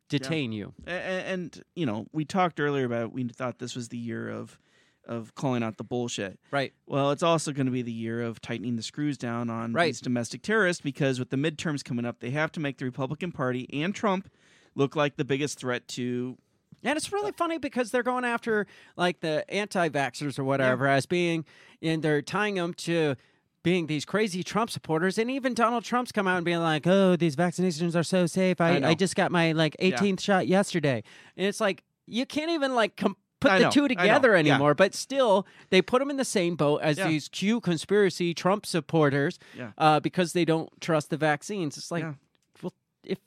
[0.08, 0.74] detain you.
[0.86, 0.94] A- a-
[1.32, 4.58] and, you know we talked earlier about we thought this was the year of
[5.06, 6.38] of calling out the bullshit.
[6.50, 6.72] Right.
[6.86, 9.86] Well, it's also going to be the year of tightening the screws down on Right.
[9.86, 13.32] these domestic terrorists because with the midterms coming up, they have to make the Republican
[13.32, 14.30] Party and Trump
[14.74, 16.36] look like the biggest threat to.
[16.84, 21.44] And it's really funny because they're going after like the anti-vaxxers or whatever as being,
[21.80, 23.16] and they're tying them to
[23.62, 25.18] being these crazy Trump supporters.
[25.18, 28.60] And even Donald Trump's come out and being like, "Oh, these vaccinations are so safe.
[28.60, 28.90] I I.
[28.90, 31.02] I, just got my like 18th shot yesterday."
[31.36, 34.32] And it's like you can't even like com- put I the know, two know, together
[34.32, 34.38] yeah.
[34.38, 34.74] anymore.
[34.74, 37.08] But still, they put them in the same boat as Yeah.
[37.08, 39.72] these Q conspiracy Trump supporters Yeah.
[39.78, 41.76] uh, because they don't trust the vaccines.
[41.76, 42.14] It's like, Yeah.
[42.62, 42.72] well,
[43.04, 43.18] if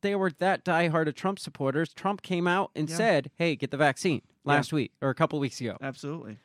[0.00, 2.96] they were that diehard of Trump supporters, Trump came out and Yeah.
[2.96, 5.78] said, "Hey, get the vaccine." Last week or a couple weeks ago.
[5.80, 6.36] Absolutely.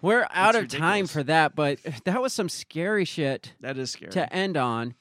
[0.00, 3.90] We're out of It's time for that, but that was some scary shit That is
[3.90, 4.12] scary.
[4.12, 4.94] to end on.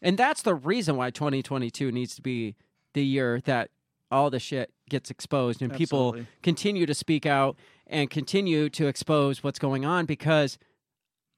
[0.00, 2.54] And that's the reason why 2022 needs to be
[2.92, 3.70] the year that
[4.10, 7.56] all the shit gets exposed and people continue to speak out
[7.86, 10.58] and continue to expose what's going on because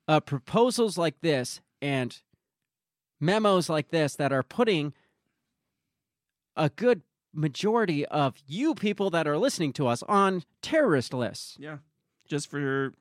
[0.09, 2.23] uh, proposals like this and
[3.21, 4.93] memos like this that are putting
[6.57, 11.57] a good majority of you people that are listening to us on terrorist lists.
[11.61, 11.79] yeah.
[12.29, 12.93] Just for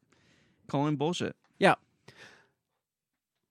[0.68, 1.36] calling bullshit.
[1.58, 1.76] Yeah.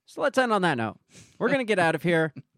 [0.06, 0.98] So let's end on that note.
[1.38, 2.32] We're going to get out of here.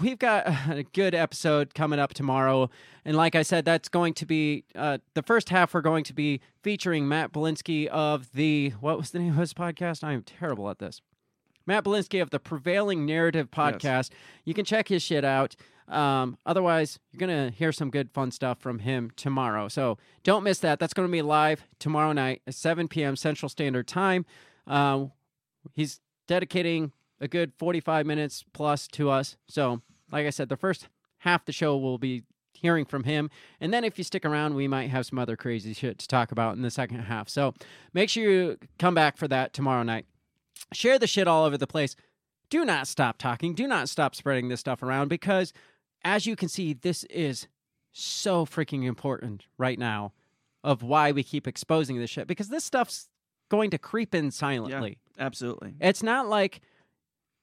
[0.00, 2.70] We've got a good episode coming up tomorrow.
[3.04, 5.72] And like I said, that's going to be uh, the first half.
[5.72, 9.54] We're going to be featuring Matt Belinsky of the, what was the name of his
[9.54, 10.04] podcast?
[10.04, 11.00] I am terrible at this.
[11.66, 14.10] Matt Belinsky of the Prevailing Narrative podcast.
[14.44, 15.56] You can check his shit out.
[15.88, 19.68] Um, otherwise, you're going to hear some good, fun stuff from him tomorrow.
[19.68, 20.78] So don't miss that.
[20.78, 23.16] That's going to be live tomorrow night at 7 p.m.
[23.16, 24.26] Central Standard Time.
[24.66, 25.12] Um,
[25.74, 29.36] he's dedicating a good 45 minutes plus to us.
[29.48, 30.88] So, like I said, the first
[31.18, 33.30] half the show will be hearing from him.
[33.60, 36.32] And then if you stick around, we might have some other crazy shit to talk
[36.32, 37.28] about in the second half.
[37.28, 37.54] So
[37.92, 40.06] make sure you come back for that tomorrow night.
[40.72, 41.94] Share the shit all over the place.
[42.50, 43.54] Do not stop talking.
[43.54, 45.52] Do not stop spreading this stuff around because,
[46.04, 47.46] as you can see, this is
[47.92, 50.12] so freaking important right now
[50.64, 53.08] of why we keep exposing this shit because this stuff's
[53.50, 54.98] going to creep in silently.
[55.18, 55.74] Absolutely.
[55.80, 56.60] It's not like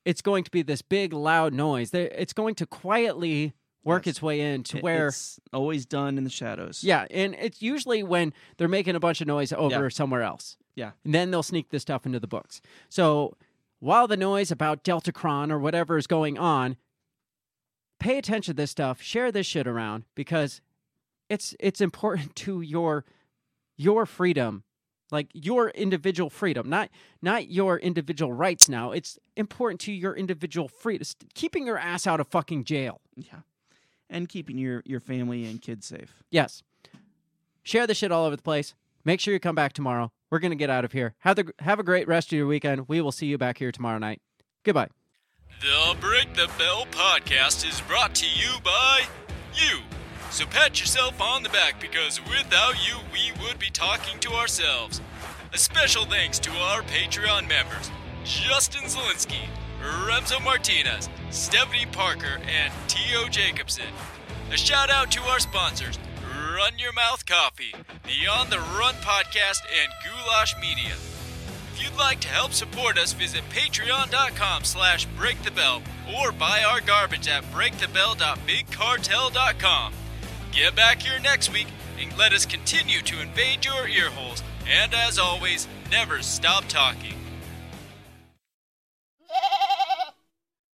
[0.05, 1.93] it's going to be this big loud noise.
[1.93, 3.53] It's going to quietly
[3.83, 4.15] work Yes.
[4.15, 6.83] its way in to where it's always done in the shadows.
[6.83, 9.89] yeah, and it's usually when they're making a bunch of noise over Yeah.
[9.89, 10.57] somewhere else.
[10.75, 10.91] Yeah.
[11.03, 12.61] And then they'll sneak this stuff into the books.
[12.89, 13.37] So
[13.79, 16.77] while the noise about Deltacron or whatever is going on,
[17.99, 20.61] pay attention to this stuff, share this shit around because
[21.29, 23.05] it's it's important to your
[23.77, 24.63] your freedom.
[25.15, 26.89] Like your individual freedom, not
[27.21, 28.91] not your individual rights now.
[28.91, 31.07] It's important to your individual freedom.
[31.35, 32.99] Keeping your ass out of fucking jail.
[33.15, 33.39] Yeah.
[34.09, 36.21] And keeping your, your family and kids safe.
[36.29, 36.63] Yes.
[37.63, 38.75] Share the shit all over the place.
[39.05, 40.11] Make sure you come back tomorrow.
[40.29, 41.15] We're gonna get out of here.
[41.19, 42.89] Have the have a great rest of your weekend.
[42.89, 44.21] We will see you back here tomorrow night.
[44.63, 44.89] Goodbye.
[45.61, 49.03] The Break the Bell podcast is brought to you by
[49.53, 49.79] you.
[50.35, 54.99] So pat yourself on the back because without you, we would be talking to ourselves.
[55.55, 57.89] A special thanks to our Patreon members
[58.25, 59.47] Justin Zielinski,
[59.81, 63.29] Remzo Martinez, Stephanie Parker, and T.O.
[63.29, 63.85] Jacobson.
[64.51, 65.97] A shout out to our sponsors
[66.53, 67.73] Run Your Mouth Coffee,
[68.03, 70.91] the On the Run podcast, and Goulash Media.
[70.91, 75.83] If you'd like to help support us, visit patreon.com slash breakthebell
[76.19, 79.93] or buy our garbage at breakthebell.bigcartel.com.
[80.51, 81.67] Get back here next week
[81.97, 84.43] and let us continue to invade your earholes.
[84.67, 87.13] And as always, never stop talking.